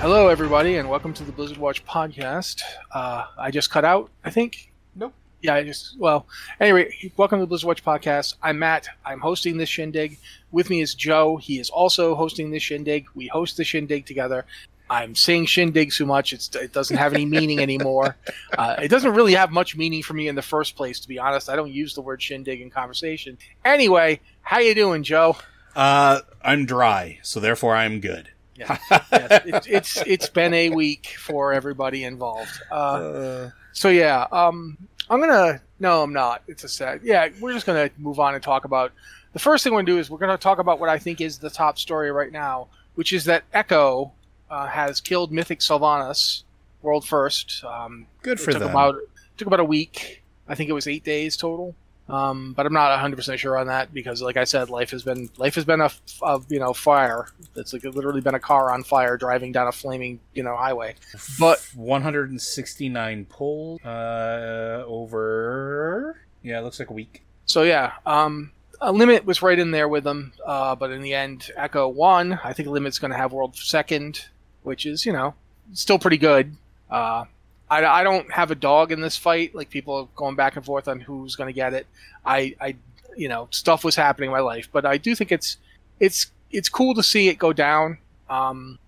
[0.00, 2.62] Hello, everybody, and welcome to the Blizzard Watch podcast.
[2.90, 4.72] Uh, I just cut out, I think.
[4.96, 5.12] Nope.
[5.42, 6.26] Yeah, I just well.
[6.58, 8.36] Anyway, welcome to the Blizzard Watch podcast.
[8.42, 8.88] I'm Matt.
[9.04, 10.18] I'm hosting this shindig.
[10.52, 11.36] With me is Joe.
[11.36, 13.08] He is also hosting this shindig.
[13.14, 14.46] We host the shindig together.
[14.88, 18.16] I'm saying shindig so much it's, it doesn't have any meaning anymore.
[18.56, 21.18] Uh, it doesn't really have much meaning for me in the first place, to be
[21.18, 21.50] honest.
[21.50, 23.36] I don't use the word shindig in conversation.
[23.66, 25.36] Anyway, how you doing, Joe?
[25.76, 28.30] Uh, I'm dry, so therefore I'm good.
[28.60, 32.60] Yeah, yes, it's, it's it's been a week for everybody involved.
[32.70, 34.76] Uh, so yeah, um,
[35.08, 35.62] I'm gonna.
[35.78, 36.42] No, I'm not.
[36.46, 37.00] It's a sad.
[37.02, 38.92] Yeah, we're just gonna move on and talk about.
[39.32, 41.38] The first thing we're gonna do is we're gonna talk about what I think is
[41.38, 44.12] the top story right now, which is that Echo
[44.50, 46.42] uh, has killed Mythic Sylvanas,
[46.82, 47.64] world first.
[47.64, 48.70] Um, Good it for took them.
[48.70, 48.96] About,
[49.36, 50.22] took about a week.
[50.48, 51.74] I think it was eight days total.
[52.10, 55.02] Um, but I'm not 100 percent sure on that because, like I said, life has
[55.02, 55.90] been life has been a,
[56.22, 57.28] a you know fire.
[57.56, 60.94] It's like literally been a car on fire driving down a flaming you know highway.
[61.38, 66.20] But 169 pulls uh, over.
[66.42, 67.22] Yeah, it looks like a week.
[67.46, 71.14] So yeah, um, a Limit was right in there with them, uh, but in the
[71.14, 72.38] end, Echo won.
[72.42, 74.26] I think Limit's going to have world second,
[74.62, 75.34] which is you know
[75.72, 76.56] still pretty good.
[76.90, 77.24] Uh,
[77.70, 79.54] I, I don't have a dog in this fight.
[79.54, 81.86] Like people are going back and forth on who's going to get it.
[82.26, 82.76] I, I,
[83.16, 85.56] you know, stuff was happening in my life, but I do think it's
[86.00, 87.98] it's it's cool to see it go down.
[88.28, 88.78] Um,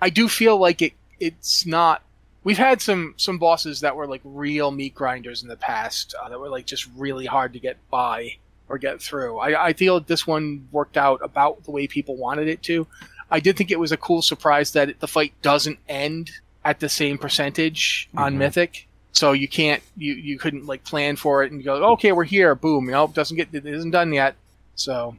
[0.00, 2.02] I do feel like it it's not
[2.44, 6.28] we've had some some bosses that were like real meat grinders in the past uh,
[6.28, 8.36] that were like just really hard to get by
[8.68, 9.38] or get through.
[9.38, 12.86] I, I feel this one worked out about the way people wanted it to.
[13.30, 16.30] I did think it was a cool surprise that it, the fight doesn't end
[16.68, 18.38] at the same percentage on Mhm.
[18.38, 18.86] Mythic.
[19.12, 22.54] So you can't you you couldn't like plan for it and go okay we're here
[22.54, 24.34] boom you know it doesn't get it isn't done yet.
[24.76, 25.16] So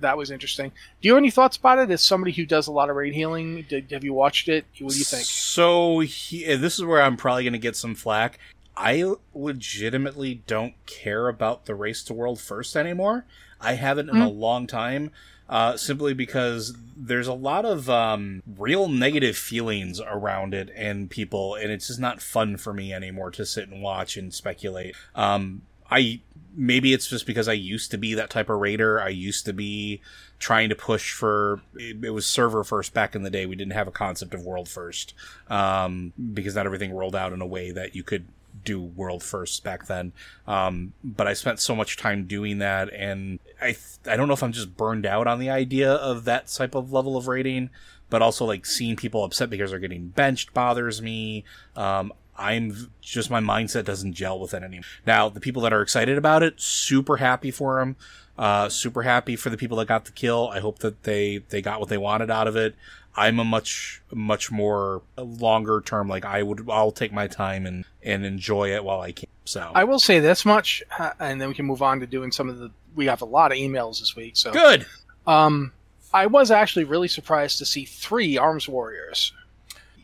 [0.00, 0.70] that was interesting.
[1.00, 1.90] Do you have any thoughts about it?
[1.90, 4.64] As somebody who does a lot of raid healing, did, have you watched it?
[4.80, 5.24] What do you think?
[5.24, 8.38] So he, uh, this is where I'm probably going to get some flack.
[8.78, 13.26] I legitimately don't care about the race to world first anymore.
[13.60, 15.10] I haven't in a long time.
[15.48, 21.54] Uh, simply because there's a lot of um, real negative feelings around it and people,
[21.54, 24.94] and it's just not fun for me anymore to sit and watch and speculate.
[25.14, 26.20] Um, I
[26.54, 29.00] maybe it's just because I used to be that type of raider.
[29.00, 30.02] I used to be
[30.38, 33.46] trying to push for it, it was server first back in the day.
[33.46, 35.14] We didn't have a concept of world first
[35.48, 38.26] um, because not everything rolled out in a way that you could
[38.64, 40.12] do world first back then.
[40.46, 44.34] Um, but I spent so much time doing that, and I th- I don't know
[44.34, 47.70] if I'm just burned out on the idea of that type of level of rating.
[48.10, 51.44] But also, like seeing people upset because they're getting benched bothers me.
[51.76, 54.84] Um, I'm just my mindset doesn't gel with it anymore.
[55.06, 57.96] Now, the people that are excited about it, super happy for them.
[58.38, 60.48] Uh, super happy for the people that got the kill.
[60.48, 62.76] I hope that they they got what they wanted out of it.
[63.18, 66.08] I'm a much much more longer term.
[66.08, 69.28] Like I would, I'll take my time and and enjoy it while I can.
[69.44, 72.30] So I will say this much, uh, and then we can move on to doing
[72.30, 72.70] some of the.
[72.94, 74.86] We have a lot of emails this week, so good.
[75.26, 75.72] Um,
[76.12, 79.32] I was actually really surprised to see three Arms Warriors.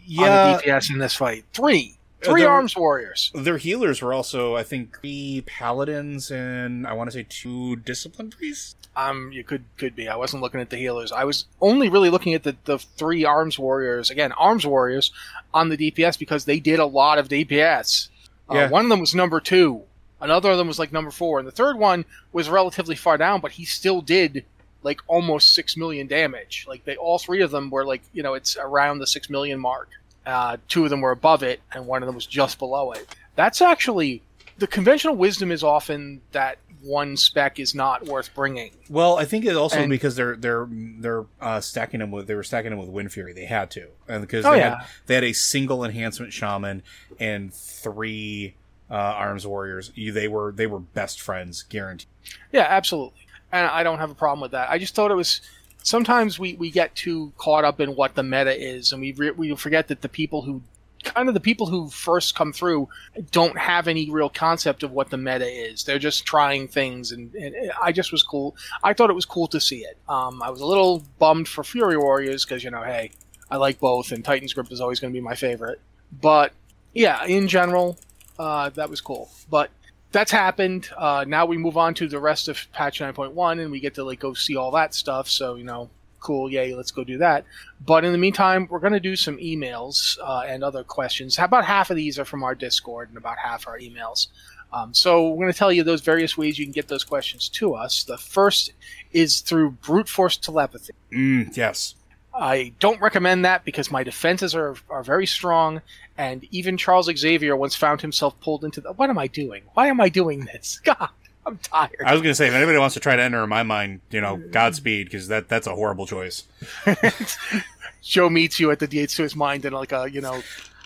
[0.07, 0.53] Yeah.
[0.53, 1.45] on the DPS in this fight.
[1.55, 3.31] Three, three arms warriors.
[3.35, 8.31] Their healers were also, I think, three paladins and I want to say two discipline
[8.31, 8.77] priests.
[8.97, 10.09] Um, you could could be.
[10.09, 11.11] I wasn't looking at the healers.
[11.11, 14.11] I was only really looking at the the three arms warriors.
[14.11, 15.11] Again, arms warriors
[15.53, 18.09] on the DPS because they did a lot of DPS.
[18.49, 18.69] Uh, Yeah.
[18.71, 19.83] One of them was number two.
[20.21, 23.41] Another of them was like number four, and the third one was relatively far down,
[23.41, 24.45] but he still did
[24.85, 26.65] like almost six million damage.
[26.69, 29.59] Like they, all three of them were like you know it's around the six million
[29.59, 29.89] mark.
[30.27, 33.15] Uh, two of them were above it, and one of them was just below it.
[33.37, 34.23] That's actually
[34.59, 38.71] the conventional wisdom is often that one spec is not worth bringing.
[38.91, 42.35] Well, I think it also And- because they're they're they're uh, stacking them with they
[42.35, 43.35] were stacking them with Windfury.
[43.35, 44.79] They had to, and because Oh, they yeah.
[44.79, 46.83] had they had a single enhancement shaman
[47.19, 48.55] and three
[48.91, 49.93] uh, arms warriors.
[49.95, 52.09] You, they were they were best friends, guaranteed.
[52.53, 53.27] Yeah, absolutely.
[53.51, 54.69] And I don't have a problem with that.
[54.71, 55.41] I just thought it was
[55.85, 59.31] sometimes we, we get too caught up in what the meta is, and we re-
[59.31, 60.63] we forget that the people who
[61.05, 62.89] kind of the people who first come through
[63.31, 65.85] don't have any real concept of what the meta is.
[65.85, 68.57] They're just trying things, and, and I just was cool.
[68.83, 69.97] I thought it was cool to see it.
[70.09, 73.13] Um, I was a little bummed for Fury Warriors because you know, hey,
[73.51, 75.81] I like both, and Titan's Grip is always going to be my favorite.
[76.21, 76.53] But
[76.95, 77.99] yeah, in general,
[78.39, 79.31] uh, that was cool.
[79.51, 79.71] But
[80.15, 80.89] that's happened.
[80.97, 84.05] Uh, now we move on to the rest of patch 9.1 and we get to
[84.05, 85.29] like go see all that stuff.
[85.29, 85.91] So, you know,
[86.21, 86.51] cool.
[86.51, 86.75] Yay.
[86.75, 87.45] Let's go do that.
[87.85, 91.39] But in the meantime, we're going to do some emails, uh, and other questions.
[91.39, 94.29] About half of these are from our Discord and about half are emails.
[94.73, 97.49] Um, so we're going to tell you those various ways you can get those questions
[97.51, 98.03] to us.
[98.03, 98.73] The first
[99.13, 100.95] is through brute force telepathy.
[101.13, 101.95] Mm, yes.
[102.35, 105.81] I don't recommend that because my defenses are, are very strong,
[106.17, 108.93] and even Charles Xavier once found himself pulled into the.
[108.93, 109.63] What am I doing?
[109.75, 110.81] Why am I doing this?
[110.85, 111.09] God,
[111.47, 112.03] I'm tired.
[112.05, 114.21] I was going to say if anybody wants to try to enter my mind, you
[114.21, 114.51] know, mm.
[114.51, 116.45] Godspeed because that that's a horrible choice.
[118.03, 120.43] Joe meets you at the gates to his mind in like a you know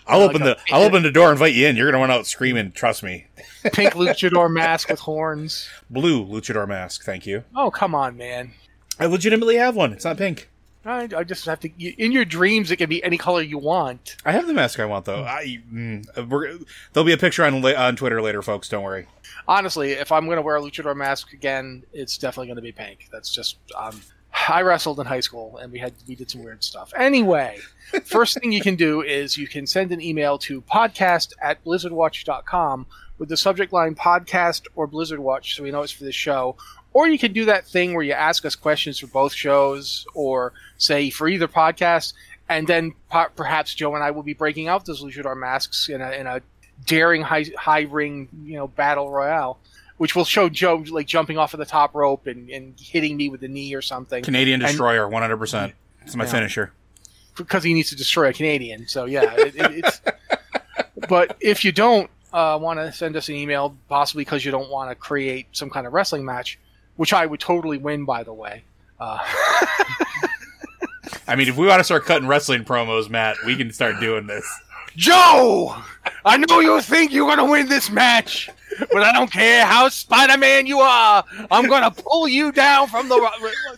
[0.07, 1.75] I'll Like open a- the I'll open the door, invite you in.
[1.75, 2.71] You're going to run out screaming.
[2.71, 3.27] Trust me.
[3.73, 5.69] pink luchador mask with horns.
[5.89, 7.03] Blue luchador mask.
[7.03, 7.43] Thank you.
[7.55, 8.53] Oh come on, man!
[8.99, 9.93] I legitimately have one.
[9.93, 10.49] It's not pink.
[10.89, 11.69] I, I just have to.
[12.01, 14.17] In your dreams, it can be any color you want.
[14.25, 15.23] I have the mask I want though.
[15.23, 16.59] I mm, we're,
[16.93, 18.69] there'll be a picture on on Twitter later, folks.
[18.69, 19.07] Don't worry.
[19.47, 22.71] Honestly, if I'm going to wear a luchador mask again, it's definitely going to be
[22.71, 23.09] pink.
[23.11, 23.57] That's just.
[23.77, 24.01] Um,
[24.47, 26.93] I wrestled in high school, and we had we did some weird stuff.
[26.95, 27.59] Anyway,
[28.03, 32.85] first thing you can do is you can send an email to podcast at blizzardwatch.com
[33.17, 36.55] with the subject line podcast or Blizzard Watch, so we know it's for the show.
[36.93, 40.53] Or you can do that thing where you ask us questions for both shows, or
[40.77, 42.13] say for either podcast,
[42.49, 46.01] and then po- perhaps Joe and I will be breaking out those luchador masks in
[46.01, 46.41] a, in a
[46.85, 49.59] daring high high ring you know battle royale,
[49.97, 53.29] which will show Joe like jumping off of the top rope and, and hitting me
[53.29, 55.37] with the knee or something Canadian Destroyer, 100.
[55.37, 56.31] percent It's my Yeah.
[56.31, 56.71] finisher.
[57.37, 58.87] because he needs to destroy a Canadian.
[58.87, 60.01] So yeah, it, it, it's.
[61.07, 64.69] But if you don't uh, want to send us an email, possibly because you don't
[64.69, 66.59] want to create some kind of wrestling match,
[66.99, 68.61] which I would totally win, by the way.
[68.99, 69.19] Uh,
[71.29, 74.27] I mean, if we want to start cutting wrestling promos, Matt, we can start doing
[74.27, 74.45] this.
[74.97, 75.77] Joe,
[76.25, 78.49] I know you think you're gonna win this match,
[78.91, 81.23] but I don't care how Spider-Man you are.
[81.49, 83.15] I'm gonna pull you down from the.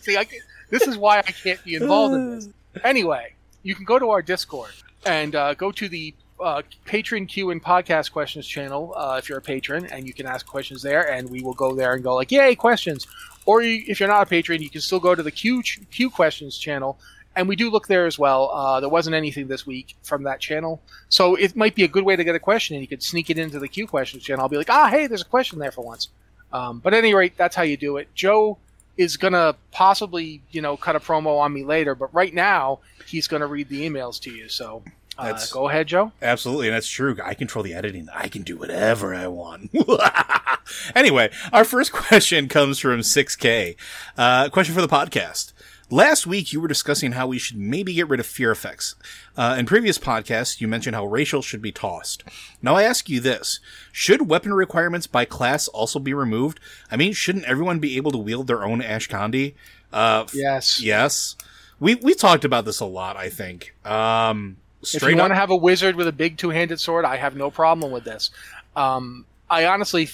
[0.00, 2.48] See, I can't, this is why I can't be involved in this.
[2.82, 4.72] Anyway, you can go to our Discord
[5.06, 6.12] and uh, go to the
[6.42, 10.26] uh, patron Q and podcast questions channel uh, if you're a patron, and you can
[10.26, 13.06] ask questions there, and we will go there and go like, "Yay, questions!"
[13.46, 16.10] Or you, if you're not a patron, you can still go to the Q Q
[16.10, 16.98] questions channel,
[17.34, 18.50] and we do look there as well.
[18.52, 22.04] Uh, there wasn't anything this week from that channel, so it might be a good
[22.04, 24.42] way to get a question, and you could sneak it into the Q questions channel.
[24.42, 26.08] I'll be like, "Ah, hey, there's a question there for once."
[26.52, 28.08] Um, but at any rate, that's how you do it.
[28.14, 28.58] Joe
[28.98, 33.26] is gonna possibly, you know, cut a promo on me later, but right now he's
[33.26, 34.48] gonna read the emails to you.
[34.48, 34.82] So
[35.22, 36.12] uh, go ahead, Joe.
[36.20, 37.16] Absolutely, and that's true.
[37.24, 38.08] I control the editing.
[38.12, 39.70] I can do whatever I want.
[40.94, 43.76] anyway, our first question comes from 6K.
[44.16, 45.52] Uh, question for the podcast.
[45.90, 48.94] Last week, you were discussing how we should maybe get rid of fear effects.
[49.36, 52.24] Uh, in previous podcasts, you mentioned how racial should be tossed.
[52.62, 53.60] Now I ask you this.
[53.92, 56.60] Should weapon requirements by class also be removed?
[56.90, 59.54] I mean, shouldn't everyone be able to wield their own Ashkandi?
[59.92, 60.80] Uh, Yes.
[60.82, 61.36] Yes.
[61.78, 63.74] We, we talked about this a lot, I think.
[63.84, 65.18] Um, If you up.
[65.18, 68.04] want to have a wizard with a big two-handed sword, I have no problem with
[68.04, 68.30] this.
[68.74, 70.08] Um, I honestly,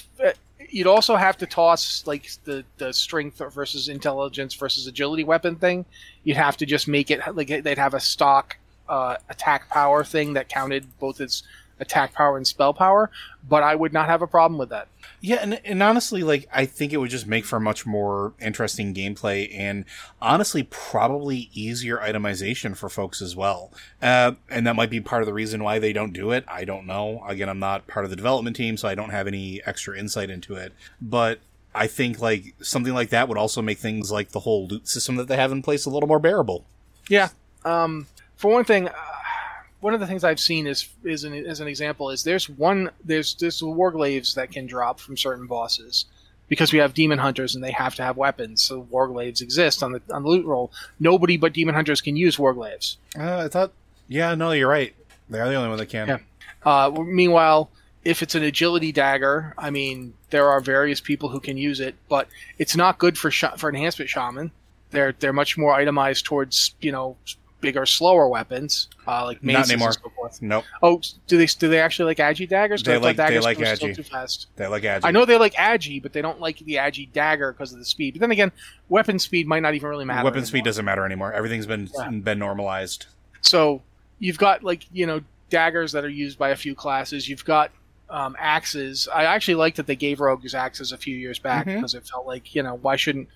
[0.70, 5.84] you'd also have to toss like the the strength versus intelligence versus agility weapon thing.
[6.24, 8.56] You'd have to just make it like they'd have a stock
[8.88, 11.42] uh, attack power thing that counted both as
[11.80, 13.10] attack power and spell power,
[13.48, 14.88] but I would not have a problem with that.
[15.20, 18.94] Yeah, and, and honestly, like I think it would just make for much more interesting
[18.94, 19.84] gameplay, and
[20.22, 23.72] honestly, probably easier itemization for folks as well.
[24.00, 26.44] Uh, and that might be part of the reason why they don't do it.
[26.46, 27.24] I don't know.
[27.26, 30.30] Again, I'm not part of the development team, so I don't have any extra insight
[30.30, 30.72] into it.
[31.00, 31.40] But
[31.74, 35.16] I think like something like that would also make things like the whole loot system
[35.16, 36.64] that they have in place a little more bearable.
[37.08, 37.30] Yeah.
[37.64, 38.06] Um,
[38.36, 38.88] for one thing,
[39.80, 42.90] one of the things I've seen is is an, as an example is there's one
[43.04, 46.06] there's there's warglaives that can drop from certain bosses
[46.48, 48.62] because we have demon hunters and they have to have weapons.
[48.62, 50.72] So warglaives exist on the on the loot roll.
[50.98, 52.96] Nobody but demon hunters can use warglaives.
[53.18, 53.72] Uh, I thought,
[54.08, 54.94] yeah, no, you're right.
[55.30, 56.08] They are the only one that can.
[56.08, 56.18] Yeah.
[56.64, 57.70] Uh, meanwhile,
[58.04, 61.94] if it's an agility dagger, I mean, there are various people who can use it,
[62.08, 64.50] but it's not good for sh- for enhancement shaman.
[64.90, 67.16] They're they're much more itemized towards you know
[67.60, 69.88] bigger, slower weapons, uh, like Not maces anymore.
[69.88, 70.42] and so forth.
[70.42, 70.64] Nope.
[70.82, 72.82] Oh, do they do they actually like agi daggers?
[72.82, 73.96] They like- they daggers like still agi.
[73.96, 74.46] Too fast.
[74.56, 75.00] They like Agi.
[75.04, 77.84] I know they like agi, but they don't like the agi dagger because of the
[77.84, 78.14] speed.
[78.14, 78.52] But then again,
[78.88, 80.24] weapon speed might not even really matter.
[80.24, 80.64] Weapon speed anymore.
[80.66, 81.32] doesn't matter anymore.
[81.32, 82.10] Everything's been Yeah.
[82.10, 83.06] been normalized.
[83.40, 83.82] So
[84.18, 87.28] you've got like you know daggers that are used by a few classes.
[87.28, 87.70] You've got
[88.10, 89.06] um, axes.
[89.14, 91.74] I actually like that they gave rogues axes a few years back Mhm.
[91.74, 93.28] because it felt like you know why shouldn't.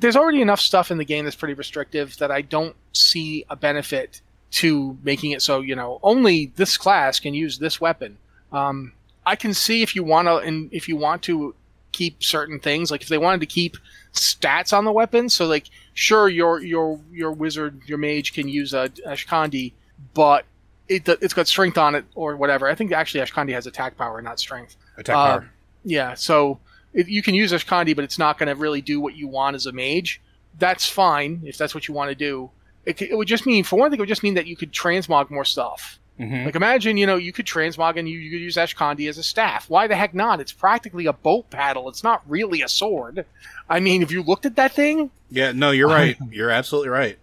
[0.00, 3.56] There's already enough stuff in the game that's pretty restrictive that I don't see a
[3.56, 4.20] benefit
[4.52, 8.18] to making it so you know only this class can use this weapon.
[8.52, 8.92] Um,
[9.24, 11.54] I can see if you want to and if you want to
[11.92, 13.76] keep certain things like if they wanted to keep
[14.12, 18.72] stats on the weapon so like sure your your your wizard your mage can use
[18.72, 19.72] a ashkandi
[20.14, 20.44] but
[20.88, 24.22] it, it's got strength on it or whatever i think actually ashkandi has attack power
[24.22, 25.50] not strength Attack Uh, power.
[25.84, 26.60] yeah so
[26.94, 29.54] if you can use ashkandi but it's not going to really do what you want
[29.56, 30.20] as a mage
[30.58, 32.50] that's fine if that's what you want to do
[32.84, 34.72] it, it would just mean for one thing it would just mean that you could
[34.72, 36.44] transmog more stuff Mhm.
[36.44, 39.22] like imagine, you know, you could transmog and you, you could use Ashkandi as a
[39.22, 39.70] staff.
[39.70, 40.38] Why the heck not?
[40.38, 41.88] It's practically a boat paddle.
[41.88, 43.24] It's not really a sword.
[43.70, 46.18] I mean, if you looked at that thing, Yeah, no, you're right.
[46.30, 47.18] You're absolutely right.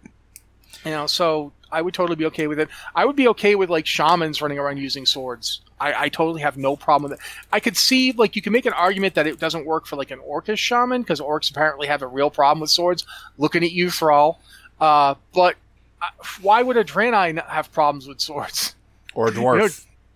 [0.84, 2.68] you know, so I would totally be okay with it.
[2.94, 5.60] I would be okay with like shamans running around using swords.
[5.80, 7.26] I, I totally have no problem with it.
[7.52, 10.10] I could see like you can make an argument that it doesn't work for like
[10.10, 13.04] an orcish shaman because orcs apparently have a real problem with swords.
[13.36, 14.40] Looking at you, Thrall.
[14.80, 15.56] Uh, but
[16.00, 16.06] uh,
[16.40, 18.74] why would a Draenei not have problems with swords?
[19.14, 19.58] Or a dwarf.
[19.58, 19.68] know,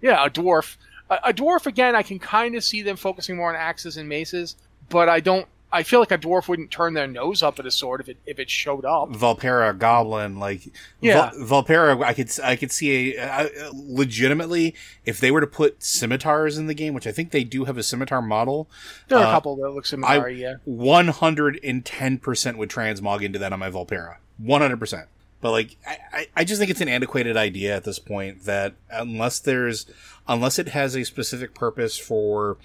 [0.08, 0.76] Yeah, a dwarf.
[1.10, 4.08] A, a dwarf again, I can kind of see them focusing more on axes and
[4.08, 4.56] maces,
[4.88, 5.46] but I don't.
[5.74, 8.18] I feel like a dwarf wouldn't turn their nose up at a sword if it
[8.26, 9.08] if it showed up.
[9.10, 10.68] Vulpera, Goblin, like
[11.00, 11.30] Yeah.
[11.30, 12.02] Val- Vulpera.
[12.04, 14.74] I could I could see a, uh, legitimately
[15.06, 17.78] if they were to put scimitars in the game, which I think they do have
[17.78, 18.68] a scimitar model.
[19.08, 20.28] There are a Uh, couple that look similar.
[20.28, 24.16] yeah, One hundred and ten percent would transmog into that on my Vulpera.
[24.38, 25.06] One hundred percent.
[25.40, 28.74] But like, I, I- I just think it's an antiquated idea at this point that
[28.90, 29.86] unless there's,
[30.28, 32.58] unless it has a specific purpose for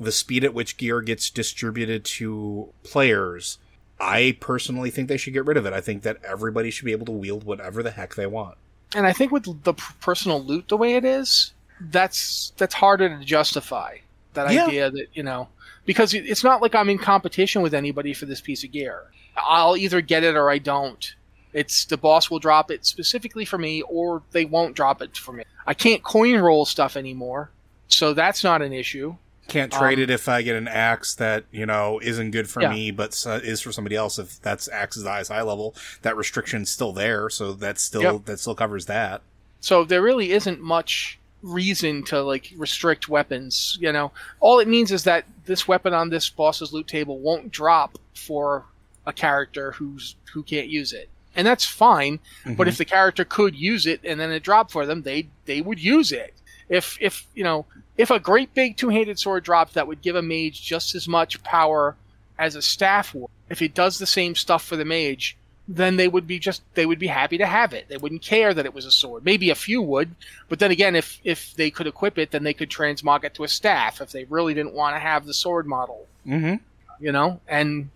[0.00, 3.58] the speed at which gear gets distributed to players,
[4.00, 5.72] I personally think they should get rid of it.
[5.74, 8.56] I think that everybody should be able to wield whatever the heck they want.
[8.96, 11.52] and I think with the personal loot the way it is,
[11.92, 13.98] that's that's harder to justify.
[14.34, 14.66] That Yeah.
[14.66, 15.48] idea that you know
[15.84, 19.04] because it's not like I'm in competition with anybody for this piece of gear.
[19.36, 21.14] I'll either get it or I don't.
[21.52, 25.32] It's the boss will drop it specifically for me, or they won't drop it for
[25.32, 25.44] me.
[25.66, 27.50] I can't coin roll stuff anymore,
[27.88, 29.16] so that's not an issue.
[29.50, 32.62] Can't trade Um, it if I get an axe that, you know, isn't good for
[32.62, 32.70] Yeah.
[32.70, 34.18] me, but uh, is for somebody else.
[34.18, 37.28] If that's axe is the highest high level, that restriction's still there.
[37.28, 38.24] So that's still, Yep.
[38.26, 39.22] that still covers that.
[39.60, 43.76] So there really isn't much reason to like restrict weapons.
[43.80, 47.50] You know, all it means is that this weapon on this boss's loot table won't
[47.50, 48.66] drop for
[49.06, 52.20] a character who's who can't use it, and that's fine.
[52.56, 55.60] But if the character could use it and then it dropped for them, they they
[55.60, 56.34] would use it.
[56.70, 57.66] If if you know
[57.98, 61.42] if a great big two-handed sword drops, that would give a mage just as much
[61.42, 61.96] power
[62.38, 65.36] as a staff would, if it does the same stuff for the mage,
[65.68, 67.88] then they would be just they would be happy to have it.
[67.88, 69.24] They wouldn't care that it was a sword.
[69.24, 70.14] Maybe a few would,
[70.48, 73.44] but then again, if if they could equip it, then they could transmog it to
[73.44, 76.06] a staff if they really didn't want to have the sword model.
[76.26, 76.56] Mm-hmm.
[77.04, 77.90] You know, and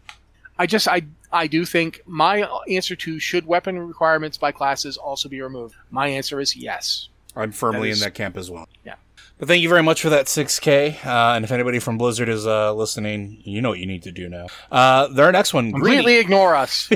[0.58, 1.02] I just I
[1.32, 5.74] I do think my answer to should weapon requirements by classes also be removed.
[5.90, 7.08] My answer is yes.
[7.36, 8.68] I'm firmly That is- in that camp as well.
[8.84, 8.94] Yeah.
[9.36, 11.04] But thank you very much for that 6K.
[11.04, 14.12] Uh, and if anybody from Blizzard is uh, listening, you know what you need to
[14.12, 14.46] do now.
[14.70, 16.88] Uh, our next one, Completely ignore us.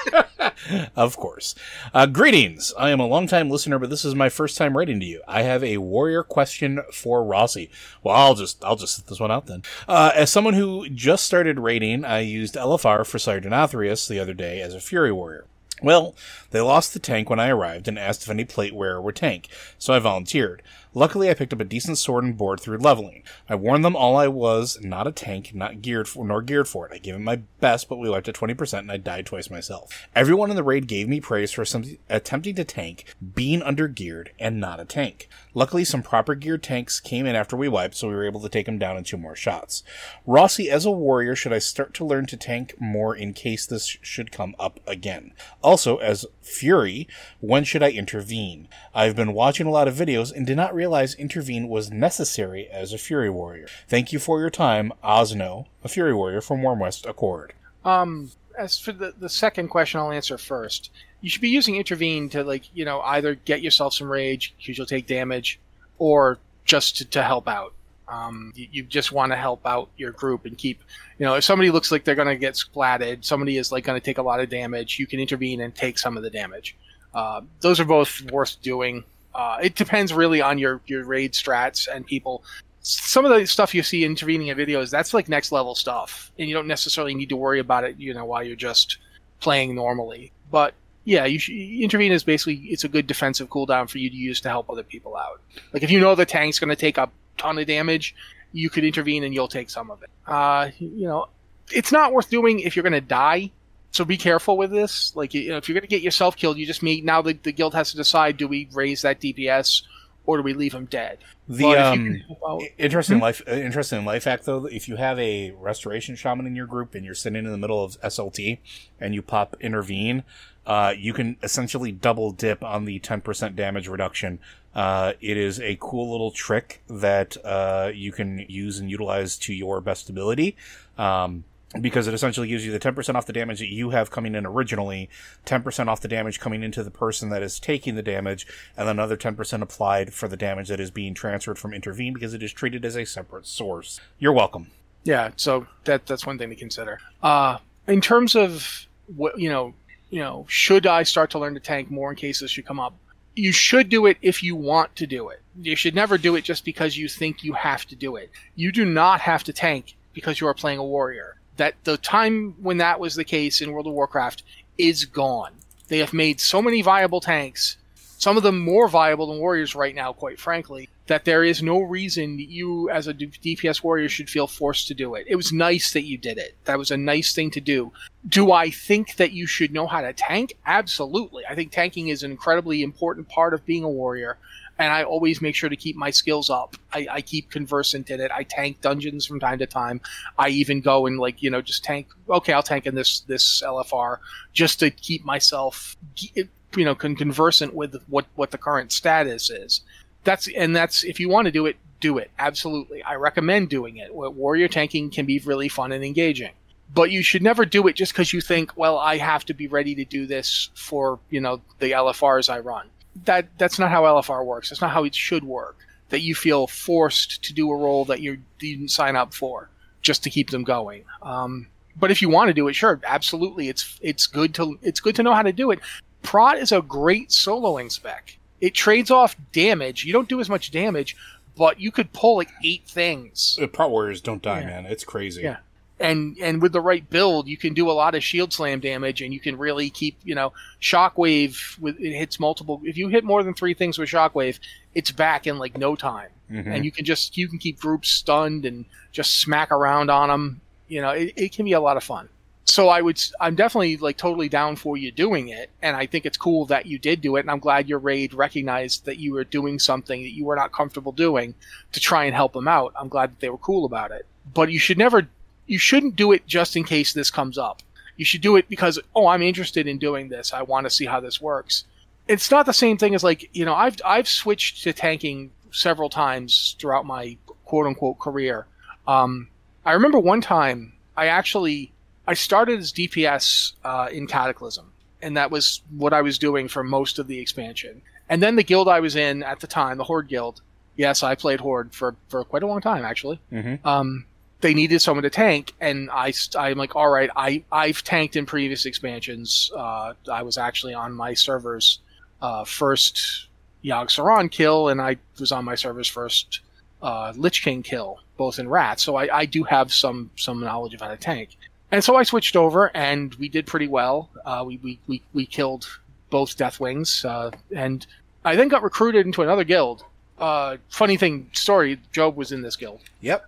[0.96, 1.56] of course.
[1.92, 2.72] Uh, greetings.
[2.78, 5.22] I am a longtime listener, but this is my first time writing to you.
[5.26, 7.68] I have a warrior question for Rossi.
[8.02, 9.62] Well, I'll just I'll just set this one out then.
[9.88, 14.34] Uh, as someone who just started raiding, I used LFR for Sire Denathrius the other
[14.34, 15.46] day as a Fury warrior.
[15.82, 16.14] Well,
[16.50, 19.48] they lost the tank when I arrived and asked if any plate wearer would tank,
[19.78, 20.62] so I volunteered.
[20.96, 23.22] Luckily, I picked up a decent sword and board through leveling.
[23.50, 26.86] I warned them all I was not a tank, not geared for, nor geared for
[26.86, 26.92] it.
[26.94, 30.08] I gave it my best, but we wiped at 20% and I died twice myself.
[30.14, 34.30] Everyone in the raid gave me praise for some, attempting to tank, being under geared,
[34.38, 35.28] and not a tank.
[35.52, 38.48] Luckily, some proper geared tanks came in after we wiped, so we were able to
[38.48, 39.82] take them down in two more shots.
[40.24, 43.98] Rossi, as a warrior, should I start to learn to tank more in case this
[44.00, 45.34] should come up again?
[45.62, 47.06] Also, as Fury,
[47.40, 48.68] when should I intervene?
[48.94, 52.92] I've been watching a lot of videos and did not realize intervene was necessary as
[52.92, 53.68] a Fury warrior.
[53.88, 57.52] Thank you for your time, Osno, a Fury warrior from Wyrmrest Accord.
[57.84, 60.90] Um, as for the, the second question, I'll answer first.
[61.20, 64.76] You should be using intervene to like you know either get yourself some rage because
[64.76, 65.60] you'll take damage,
[65.98, 67.72] or just to, to help out.
[68.08, 70.80] Um, you, you just want to help out your group and keep,
[71.18, 73.98] you know, if somebody looks like they're going to get splatted, somebody is like going
[73.98, 76.76] to take a lot of damage, you can intervene and take some of the damage.
[77.12, 79.02] Uh, those are both worth doing.
[79.36, 82.42] Uh, it depends really on your, your raid strats and people.
[82.80, 86.48] Some of the stuff you see intervening in videos, that's like next level stuff, and
[86.48, 88.96] you don't necessarily need to worry about it, you know, while you're just
[89.40, 90.32] playing normally.
[90.50, 90.72] But
[91.04, 94.48] yeah, you intervene is basically it's a good defensive cooldown for you to use to
[94.48, 95.40] help other people out.
[95.72, 98.14] Like if you know the tank's going to take a ton of damage,
[98.52, 100.10] you could intervene and you'll take some of it.
[100.26, 101.28] Uh, you know,
[101.70, 103.50] it's not worth doing if you're going to die.
[103.90, 105.14] So be careful with this.
[105.16, 107.04] Like, you know, if you're going to get yourself killed, you just meet.
[107.04, 109.82] Now the, the guild has to decide: do we raise that DPS
[110.26, 111.18] or do we leave him dead?
[111.48, 113.22] The um, out, interesting hmm?
[113.22, 114.66] life uh, interesting life hack though.
[114.66, 117.82] If you have a restoration shaman in your group and you're sitting in the middle
[117.82, 118.58] of SLT
[119.00, 120.24] and you pop intervene,
[120.66, 124.40] uh, you can essentially double dip on the 10% damage reduction.
[124.74, 129.54] Uh, it is a cool little trick that uh, you can use and utilize to
[129.54, 130.56] your best ability.
[130.98, 131.44] Um,
[131.80, 134.46] because it essentially gives you the 10% off the damage that you have coming in
[134.46, 135.08] originally,
[135.44, 138.96] 10% off the damage coming into the person that is taking the damage, and then
[138.96, 142.52] another 10% applied for the damage that is being transferred from Intervene because it is
[142.52, 144.00] treated as a separate source.
[144.18, 144.70] You're welcome.
[145.04, 146.98] Yeah, so that that's one thing to consider.
[147.22, 149.72] Uh, in terms of what you know,
[150.10, 152.80] you know, should I start to learn to tank more in case this should come
[152.80, 152.94] up?
[153.36, 155.42] You should do it if you want to do it.
[155.60, 158.30] You should never do it just because you think you have to do it.
[158.56, 161.35] You do not have to tank because you are playing a warrior.
[161.56, 164.42] That the time when that was the case in World of Warcraft
[164.78, 165.52] is gone.
[165.88, 167.76] They have made so many viable tanks,
[168.18, 171.80] some of them more viable than warriors right now, quite frankly, that there is no
[171.80, 175.26] reason that you as a DPS warrior should feel forced to do it.
[175.28, 176.56] It was nice that you did it.
[176.64, 177.92] That was a nice thing to do.
[178.28, 180.56] Do I think that you should know how to tank?
[180.66, 181.44] Absolutely.
[181.48, 184.38] I think tanking is an incredibly important part of being a warrior.
[184.78, 186.76] And I always make sure to keep my skills up.
[186.92, 188.30] I, I keep conversant in it.
[188.30, 190.00] I tank dungeons from time to time.
[190.38, 192.08] I even go and like, you know, just tank.
[192.28, 194.18] Okay, I'll tank in this, this LFR
[194.52, 195.96] just to keep myself,
[196.34, 199.80] you know, conversant with what, what the current status is
[200.26, 202.30] that's and that's if you want to do it, do it.
[202.38, 204.14] Absolutely, I recommend doing it.
[204.14, 206.52] Warrior tanking can be really fun and engaging,
[206.92, 209.68] but you should never do it just because you think, well, I have to be
[209.68, 212.88] ready to do this for you know the LFRs I run.
[213.24, 214.70] That that's not how LFR works.
[214.70, 215.78] That's not how it should work.
[216.10, 219.70] That you feel forced to do a role that you didn't sign up for
[220.02, 221.04] just to keep them going.
[221.22, 221.66] Um,
[221.98, 225.16] but if you want to do it, sure, absolutely, it's it's good to it's good
[225.16, 225.80] to know how to do it.
[226.22, 230.04] Prot is a great soloing spec it trades off damage.
[230.04, 231.16] You don't do as much damage,
[231.56, 233.56] but you could pull like eight things.
[233.58, 234.66] The Prot Warriors don't die, yeah.
[234.66, 234.86] man.
[234.86, 235.42] It's crazy.
[235.42, 235.58] Yeah.
[235.98, 239.22] And and with the right build, you can do a lot of shield slam damage,
[239.22, 241.78] and you can really keep you know shockwave.
[241.78, 242.80] With it hits multiple.
[242.84, 244.58] If you hit more than three things with shockwave,
[244.94, 246.70] it's back in like no time, mm-hmm.
[246.70, 250.60] and you can just you can keep groups stunned and just smack around on them.
[250.88, 252.28] You know, it, it can be a lot of fun
[252.66, 256.26] so I would, I'm definitely like totally down for you doing it, and I think
[256.26, 259.34] it's cool that you did do it, and I'm glad your raid recognized that you
[259.34, 261.54] were doing something that you were not comfortable doing
[261.92, 262.92] to try and help them out.
[262.98, 265.28] I'm glad that they were cool about it, but you should never,
[265.66, 267.82] you shouldn't do it just in case this comes up.
[268.16, 270.52] You should do it because oh, I'm interested in doing this.
[270.52, 271.84] I want to see how this works.
[272.28, 276.08] It's not the same thing as like you know I've I've switched to tanking several
[276.08, 278.66] times throughout my quote unquote career.
[279.06, 279.48] Um,
[279.84, 281.92] I remember one time I actually
[282.26, 284.90] I started as DPS uh, in Cataclysm,
[285.22, 288.02] and that was what I was doing for most of the expansion.
[288.28, 290.60] And then the guild I was in at the time, the Horde Guild,
[290.96, 293.40] yes, I played Horde for, for quite a long time actually.
[293.52, 293.86] Mm-hmm.
[293.86, 294.24] Um,
[294.60, 298.46] they needed someone to tank, and I I'm like, all right, I I've tanked in
[298.46, 299.70] previous expansions.
[299.76, 302.00] Uh, I was actually on my server's
[302.40, 303.48] uh, first
[303.84, 306.60] Yogg-Saron kill, and I was on my server's first
[307.02, 308.98] uh, Lich King kill, both in Rat.
[309.00, 311.56] So I, I do have some some knowledge of how to tank.
[311.92, 314.28] And so I switched over, and we did pretty well.
[314.44, 315.88] Uh, we, we, we, we killed
[316.30, 318.04] both Deathwings, uh, and
[318.44, 320.04] I then got recruited into another guild
[320.38, 322.00] uh, funny thing story.
[322.12, 323.46] Job was in this guild, Yep.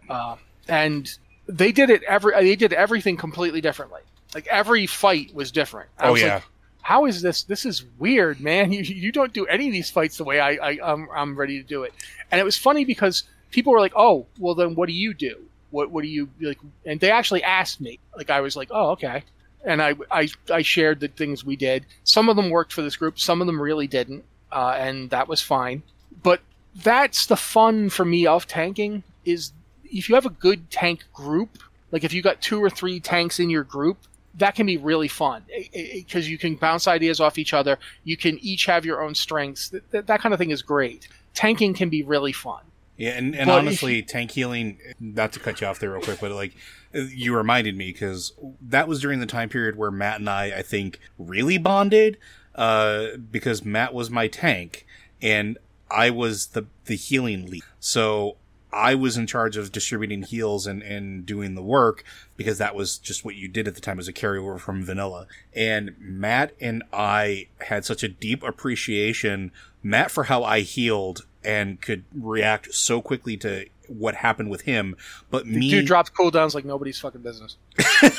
[0.68, 1.10] And
[1.48, 2.32] they did it every.
[2.34, 4.00] They did everything completely differently.
[4.34, 5.88] Like every fight was different.
[5.98, 6.34] I Oh, was yeah.
[6.34, 6.42] Like,
[6.82, 7.42] How is this?
[7.44, 8.72] This is weird, man.
[8.76, 11.60] You you don't do any of these fights the way I, I I'm, I'm ready
[11.60, 11.92] to do it.
[12.30, 15.36] And it was funny because people were like, "Oh, well, then what do you do?
[15.70, 17.98] What what do you like?" And they actually asked me.
[18.16, 19.22] Like I was like, "Oh, okay."
[19.64, 21.86] And I I I shared the things we did.
[22.04, 23.18] Some of them worked for this group.
[23.18, 25.82] Some of them really didn't, uh, and that was fine.
[26.22, 26.40] But
[26.74, 29.52] that's the fun for me of tanking is
[29.90, 31.58] if you have a good tank group,
[31.90, 33.98] like if you got two or three tanks in your group,
[34.34, 37.52] that can be really fun eh, eh, eh, because you can bounce ideas off each
[37.52, 37.78] other.
[38.04, 39.70] You can each have your own strengths.
[39.70, 41.08] That, that, kind of thing is great.
[41.34, 42.62] Tanking can be really fun.
[42.96, 44.78] Yeah, and, and But honestly, tank healing.
[44.98, 46.52] Not to cut you off there real quick, but like
[46.92, 50.62] you reminded me because that was during the time period where Matt and I, I
[50.62, 52.18] think, really bonded.
[52.56, 54.84] Uh, because Matt was my tank,
[55.22, 57.62] and I was the the healing lead.
[57.78, 58.36] So
[58.72, 62.04] I was in charge of distributing heals and, and doing the work
[62.36, 65.26] because that was just what you did at the time as a carryover from vanilla.
[65.54, 69.52] And Matt and I had such a deep appreciation,
[69.82, 74.94] Matt for how I healed and could react so quickly to what happened with him,
[75.30, 77.56] but me Dude drops cooldowns like nobody's fucking business.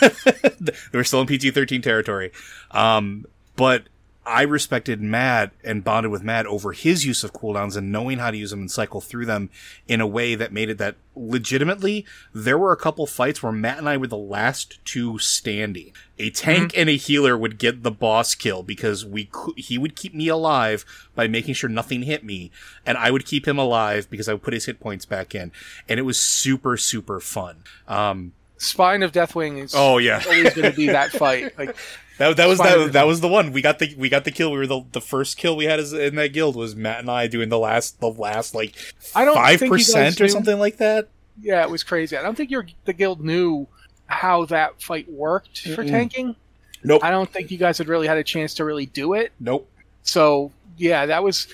[0.60, 2.32] they were still in PG 13 territory.
[2.72, 3.84] Um, but
[4.30, 8.30] I respected Matt and bonded with Matt over his use of cooldowns and knowing how
[8.30, 9.50] to use them and cycle through them
[9.88, 13.80] in a way that made it that legitimately there were a couple fights where Matt
[13.80, 15.94] and I were the last two standing.
[16.20, 20.14] A tank and a healer would get the boss kill because we he would keep
[20.14, 22.52] me alive by making sure nothing hit me
[22.86, 25.52] and I would keep him alive because I would put his hit points back in
[25.88, 27.64] and it was super super fun.
[27.88, 30.22] Um, Spine of Deathwing is Oh, yeah.
[30.26, 31.58] always going to be that fight.
[31.58, 31.76] Like
[32.20, 34.52] That, that was that, that was the one we got the we got the kill.
[34.52, 37.10] We were the the first kill we had as, in that guild was Matt and
[37.10, 38.76] I doing the last the last like
[39.16, 41.08] I don't five think you guys percent or knew- something like that.
[41.42, 42.18] yeah, it was crazy.
[42.18, 43.68] I don't think your the guild knew
[44.08, 45.90] how that fight worked for Mm-mm.
[45.90, 46.36] tanking.
[46.84, 49.32] Nope, I don't think you guys had really had a chance to really do it.
[49.40, 49.70] nope.
[50.04, 51.48] So yeah, that was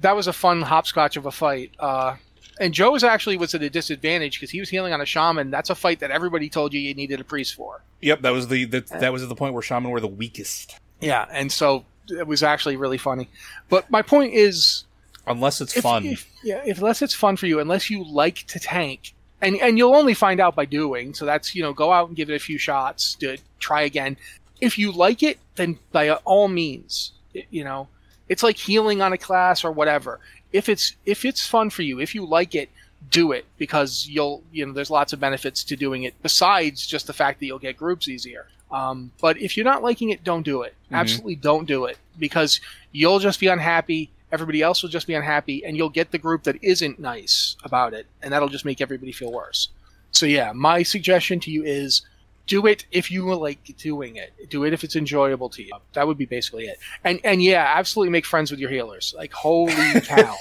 [0.00, 1.72] that was a fun hopscotch of a fight.
[1.78, 2.16] Uh,
[2.60, 5.50] and Joe's actually was at a disadvantage because he was healing on a shaman.
[5.50, 7.82] That's a fight that everybody told you you needed a priest for.
[8.02, 10.78] Yep, that was the that, that was at the point where shaman were the weakest.
[11.00, 13.28] Yeah, and so it was actually really funny.
[13.68, 14.84] But my point is,
[15.26, 16.04] Unless it's if, fun.
[16.04, 19.78] if- yeah, if unless it's fun for you, unless you like to tank, and and
[19.78, 21.14] you'll only find out by doing.
[21.14, 24.16] So that's you know, go out and give it a few shots to try again.
[24.60, 27.12] If you like it, then by all means,
[27.50, 27.88] you know,
[28.28, 30.20] it's like healing on a class or whatever.
[30.52, 32.70] If it's if it's fun for you, if you like it,
[33.10, 37.06] do it because you'll you know there's lots of benefits to doing it besides just
[37.06, 38.46] the fact that you'll get groups easier.
[38.70, 40.74] Um, but if you're not liking it, don't do it.
[40.92, 42.60] Absolutely don't do it because
[42.92, 44.10] you'll just be unhappy.
[44.32, 47.94] Everybody else will just be unhappy, and you'll get the group that isn't nice about
[47.94, 49.70] it, and that'll just make everybody feel worse.
[50.12, 52.02] So yeah, my suggestion to you is
[52.46, 54.32] do it if you like doing it.
[54.50, 55.72] Do it if it's enjoyable to you.
[55.92, 56.78] That would be basically it.
[57.04, 59.14] And and yeah, absolutely make friends with your healers.
[59.16, 59.72] Like holy
[60.02, 60.36] cow.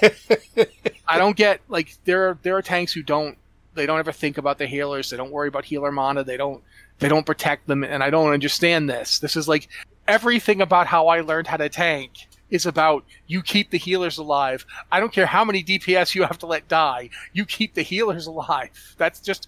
[1.08, 3.38] I don't get like there are there are tanks who don't
[3.76, 5.10] they don't ever think about the healers.
[5.10, 6.24] They don't worry about healer mana.
[6.24, 6.64] They don't
[7.00, 9.20] they don't protect them and I don't understand this.
[9.20, 9.70] This is like
[10.08, 14.66] everything about how I learned how to tank is about you keep the healers alive.
[14.92, 17.10] I don't care how many DPS you have to let die.
[17.34, 18.96] You keep the healers alive.
[18.98, 19.48] That's just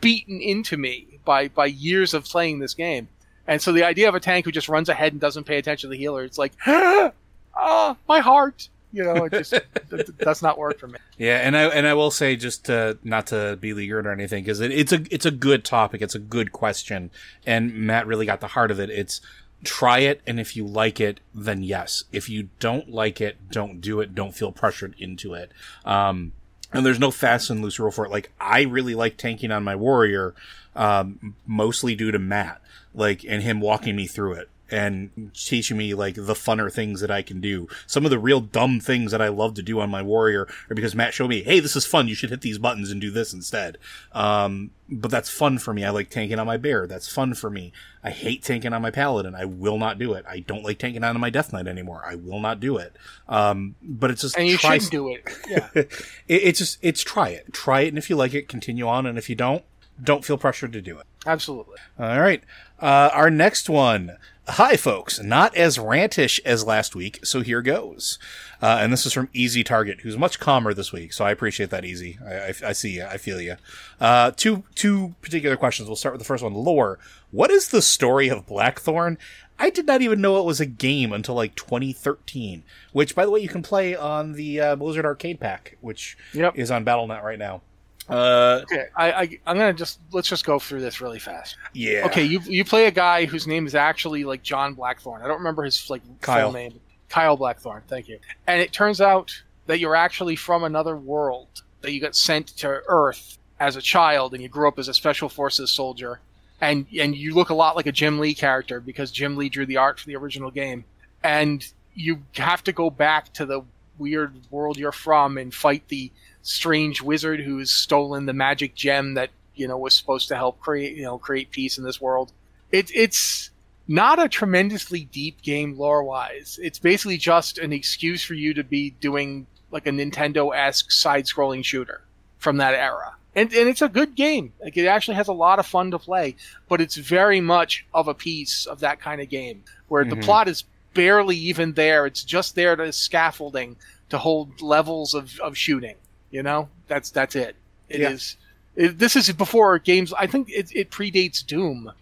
[0.00, 3.08] beaten into me by by years of playing this game.
[3.46, 5.88] And so the idea of a tank who just runs ahead and doesn't pay attention
[5.88, 8.68] to the healer, it's like, ah, my heart.
[8.94, 9.52] You know, it just
[9.90, 10.98] it does not work for me.
[11.16, 14.44] Yeah, and I and I will say just to, not to be leered or anything
[14.44, 16.02] because it, it's a it's a good topic.
[16.02, 17.10] It's a good question,
[17.46, 18.90] and Matt really got the heart of it.
[18.90, 19.22] It's
[19.64, 22.04] try it, and if you like it, then yes.
[22.12, 24.14] If you don't like it, don't do it.
[24.14, 25.50] Don't feel pressured into it.
[25.84, 26.32] Um,
[26.72, 28.10] and there's no fast and loose rule for it.
[28.10, 30.34] Like I really like tanking on my warrior,
[30.74, 32.60] um, mostly due to Matt,
[32.94, 37.10] like and him walking me through it and teaching me like the funner things that
[37.10, 37.68] I can do.
[37.86, 40.74] Some of the real dumb things that I love to do on my warrior are
[40.74, 42.08] because Matt showed me, hey, this is fun.
[42.08, 43.76] You should hit these buttons and do this instead.
[44.12, 45.84] Um, but that's fun for me.
[45.84, 46.86] I like tanking on my bear.
[46.86, 47.72] That's fun for me.
[48.02, 49.34] I hate tanking on my paladin.
[49.34, 50.24] I will not do it.
[50.26, 52.02] I don't like tanking on my death knight anymore.
[52.06, 52.96] I will not do it.
[53.28, 55.22] Um, but it's just And you try shouldn't do it.
[55.48, 55.68] Yeah.
[55.74, 55.92] it,
[56.28, 59.18] it's just it's try it try it and if you like it continue on and
[59.18, 59.64] if you don't
[60.02, 61.06] don't feel pressured to do it.
[61.26, 61.76] Absolutely.
[61.98, 62.42] All right.
[62.80, 64.16] Uh, our next one.
[64.48, 65.22] Hi, folks.
[65.22, 68.18] Not as rantish as last week, so here goes.
[68.60, 71.70] Uh, and this is from Easy Target, who's much calmer this week, so I appreciate
[71.70, 72.18] that, Easy.
[72.26, 73.04] I, I, I see you.
[73.04, 73.54] I feel you.
[74.00, 75.88] Uh, two two particular questions.
[75.88, 76.54] We'll start with the first one.
[76.54, 76.98] Lore.
[77.30, 79.16] What is the story of Blackthorne?
[79.60, 83.30] I did not even know it was a game until like 2013, which, by the
[83.30, 86.58] way, you can play on the uh, Blizzard Arcade Pack, which Yep.
[86.58, 87.62] is on Battle.net right now.
[88.08, 91.56] Uh, Okay, I, I I'm gonna just let's just go through this really fast.
[91.72, 92.02] yeah.
[92.06, 95.22] Okay, you you play a guy whose name is actually like John Blackthorne.
[95.22, 96.46] I don't remember his like Kyle.
[96.46, 96.80] full name.
[97.08, 97.82] Kyle Blackthorne.
[97.88, 98.18] Thank you.
[98.46, 99.32] And it turns out
[99.66, 101.48] that you're actually from another world.
[101.82, 104.94] That you got sent to Earth as a child, and you grew up as a
[104.94, 106.20] special forces soldier.
[106.60, 109.66] And and you look a lot like a Jim Lee character because Jim Lee drew
[109.66, 110.84] the art for the original game.
[111.24, 113.62] And you have to go back to the
[113.98, 116.10] weird world you're from and fight the
[116.42, 120.96] strange wizard who's stolen the magic gem that you know was supposed to help create
[120.96, 122.32] you know create peace in this world.
[122.70, 123.50] It, it's
[123.86, 126.58] not a tremendously deep game lore wise.
[126.62, 131.24] It's basically just an excuse for you to be doing like a Nintendo esque side
[131.26, 132.02] scrolling shooter
[132.38, 133.14] from that era.
[133.34, 134.52] And, and it's a good game.
[134.62, 136.36] Like it actually has a lot of fun to play,
[136.68, 140.22] but it's very much of a piece of that kind of game where the Mhm.
[140.24, 142.06] plot is barely even there.
[142.06, 143.76] It's just there to scaffolding
[144.08, 145.96] to hold levels of, of shooting.
[146.30, 147.56] You know, that's that's it.
[147.88, 148.36] It is.
[148.76, 148.86] Yeah.
[148.86, 150.12] It, this is before games.
[150.14, 151.92] I think it, it predates Doom.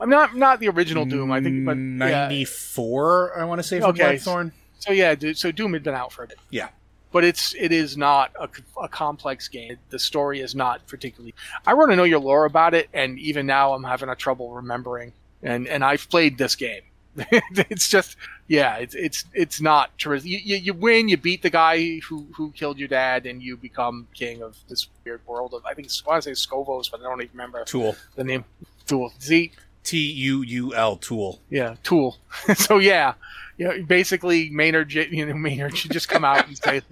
[0.00, 1.30] I'm not not the original Doom.
[1.30, 1.76] I think, but yeah.
[1.76, 3.38] ninety four.
[3.38, 4.02] I want to say for Okay.
[4.02, 4.52] Blackthorne.
[4.78, 6.38] So yeah, so Doom had been out for a bit.
[6.50, 6.68] Yeah.
[7.12, 8.48] But it's it is not a,
[8.82, 9.78] a complex game.
[9.90, 11.34] The story is not particularly.
[11.66, 14.52] I want to know your lore about it, and even now I'm having a trouble
[14.52, 15.12] remembering.
[15.42, 16.82] And and I've played this game.
[17.30, 18.16] it's just
[18.48, 20.28] yeah, it's it's it's not terrific.
[20.28, 23.56] You, you you win, you beat the guy who who killed your dad, and you
[23.56, 26.90] become king of this weird world of I think it's, I want to say Scovos,
[26.90, 27.96] but I don't even remember Tuul.
[28.14, 28.44] the name.
[28.86, 29.52] Tuul Z
[29.82, 30.96] T U U L.
[30.98, 31.38] Tuul.
[31.50, 32.16] yeah, Tuul.
[32.56, 33.14] so yeah,
[33.56, 36.82] you know, basically Maynard, J- you know, Maynard should just come out and say,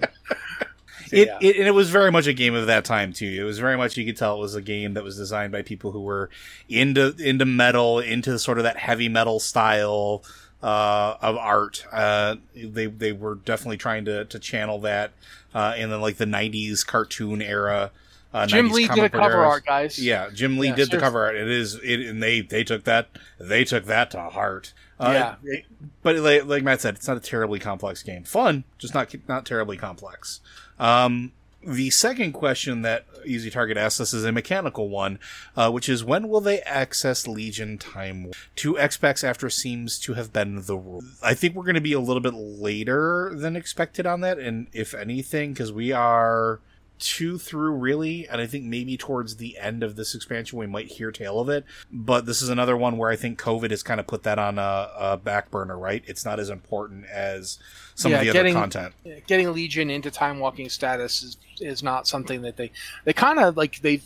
[1.13, 1.39] It, Yeah.
[1.41, 3.37] it and it was very much a game of that time too.
[3.39, 5.63] It was very much you could tell it was a game that was designed by
[5.63, 6.31] people who were
[6.69, 10.23] into into metal, into sort of that heavy metal style
[10.63, 11.85] uh, of art.
[11.93, 15.13] Uh, they they were definitely trying to to channel that
[15.55, 17.91] uh, in the like the '90s cartoon era.
[18.33, 19.47] Uh, Jim Lee did comic a cover eras.
[19.47, 19.99] art, guys.
[20.05, 21.37] Yeah, Jim Lee Yeah, did the cover art.
[21.37, 24.73] It is it, and they they took that they took that to heart.
[24.99, 25.61] Uh, yeah.
[26.03, 28.25] but like, like Matt said, it's not a terribly complex game.
[28.25, 30.41] Fun, just not not terribly complex.
[30.79, 31.33] Um,
[31.67, 35.19] the second question that Easy Target asks us is a mechanical one,
[35.57, 40.33] uh, which is when will they access Legion Time to Xbox after seems to have
[40.33, 41.03] been the rule?
[41.23, 44.67] I think we're going to be a little bit later than expected on that, and
[44.73, 46.61] if anything, because we are
[47.01, 50.87] two through really and i think maybe towards the end of this expansion we might
[50.87, 51.65] hear tale of it.
[51.93, 54.59] But this is another one where i think covid has kind of put that on
[54.59, 56.03] a, a back burner right?
[56.07, 57.59] It's not as important as
[57.97, 58.95] some Yeah, of the getting- other content.
[59.27, 62.71] Getting Legion into time walking status is is not something that they
[63.05, 64.01] they kind of like they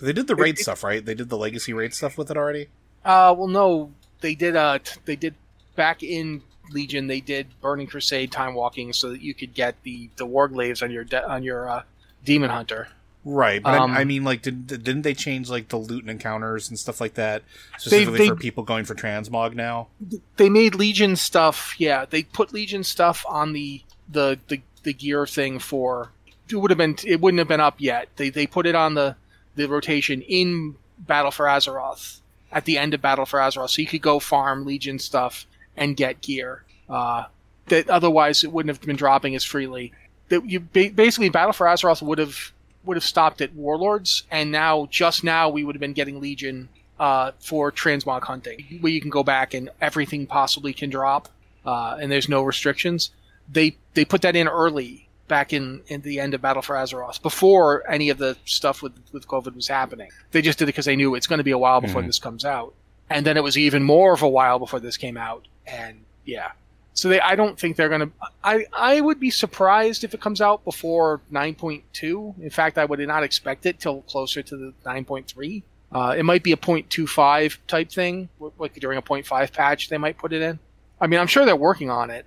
[0.00, 1.04] they did the raid it- stuff right?
[1.04, 2.68] They did the legacy raid stuff with it already?
[3.04, 5.34] Uh well no they did uh t- they did
[5.76, 10.08] back in Legion they did Burning Crusade time walking so that you could get the
[10.16, 11.82] the warglaives on your de- on your uh,
[12.24, 12.88] demon hunter.
[13.24, 16.10] right but Um, I, I mean like did, didn't they change like the loot and
[16.10, 17.42] encounters and stuff like that
[17.78, 19.88] specifically they- for people going for transmog now
[20.36, 21.74] they made Legion stuff.
[21.78, 26.10] Yeah, they put Legion stuff on the the the, the gear thing for.
[26.50, 26.96] It would have been.
[27.04, 28.08] It wouldn't have been up yet.
[28.16, 29.16] They they put it on the
[29.56, 32.20] the rotation in Battle for Azeroth
[32.52, 35.96] at the end of Battle for Azeroth, so you could go farm Legion stuff and
[35.96, 36.64] get gear.
[36.88, 37.24] Uh,
[37.68, 39.92] that otherwise it wouldn't have been dropping as freely.
[40.40, 42.52] That you basically Battle for Azeroth would have
[42.84, 46.68] would have stopped at Warlords, and now just now we would have been getting Legion
[47.00, 51.28] uh, for transmog hunting, where you can go back and everything possibly can drop,
[51.64, 53.10] uh, and there's no restrictions.
[53.50, 57.22] They they put that in early back in, in the end of Battle for Azeroth
[57.22, 60.10] before any of the stuff with with COVID was happening.
[60.32, 62.06] They just did it because they knew it's going to be a while before Mhm.
[62.06, 62.74] this comes out,
[63.08, 66.52] and then it was even more of a while before this came out, and yeah.
[66.94, 68.10] So they, I don't think they're gonna.
[68.42, 72.40] I, I would be surprised if it comes out before 9.2.
[72.40, 75.62] In fact, I would not expect it till closer to the 9.3.
[75.92, 78.28] Uh, it might be a 0.25 type thing,
[78.58, 80.58] like during a 0.5 patch they might put it in.
[81.00, 82.26] I mean, I'm sure they're working on it,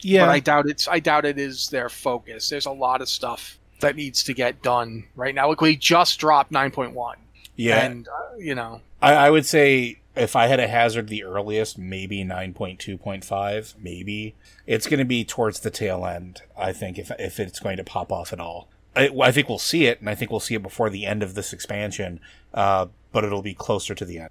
[0.00, 0.88] yeah but I doubt it's.
[0.88, 2.48] I doubt it is their focus.
[2.48, 5.48] There's a lot of stuff that needs to get done right now.
[5.48, 7.16] Like we just dropped 9.1,
[7.56, 11.24] yeah and uh, you know, I, I would say if I had a hazard the
[11.24, 14.34] earliest, maybe 9.2.5, maybe.
[14.66, 17.84] It's going to be towards the tail end, I think, if, if it's going to
[17.84, 18.68] pop off at all.
[18.96, 21.22] I, I think we'll see it, and I think we'll see it before the end
[21.22, 22.20] of this expansion.
[22.52, 24.30] Uh, but it'll be closer to the end.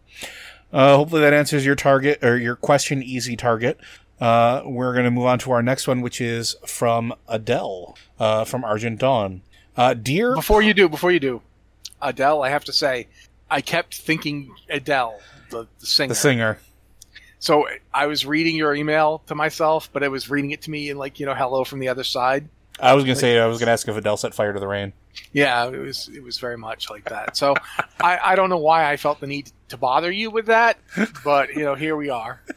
[0.72, 3.80] Uh, hopefully that answers your target or your question, easy target.
[4.20, 8.44] Uh, we're going to move on to our next one, which is from Adele, uh,
[8.44, 9.42] from Argent Dawn.
[9.76, 11.42] Uh, dear, Before you do, before you do,
[12.02, 13.08] Adele, I have to say,
[13.50, 15.20] I kept thinking Adele,
[15.54, 16.10] the, the singer.
[16.10, 16.60] the singer.
[17.40, 20.90] So I was reading your email to myself, but I was reading it to me
[20.90, 22.48] in like you know, hello from the other side.
[22.80, 24.60] I was going to say, I was going to ask if Adele set fire to
[24.60, 24.94] the rain.
[25.32, 27.38] Yeah, it was it was very much like that.
[27.38, 27.56] So
[28.02, 30.78] I, I don't know why I felt the need to bother you with that,
[31.24, 32.42] but you know, here we are.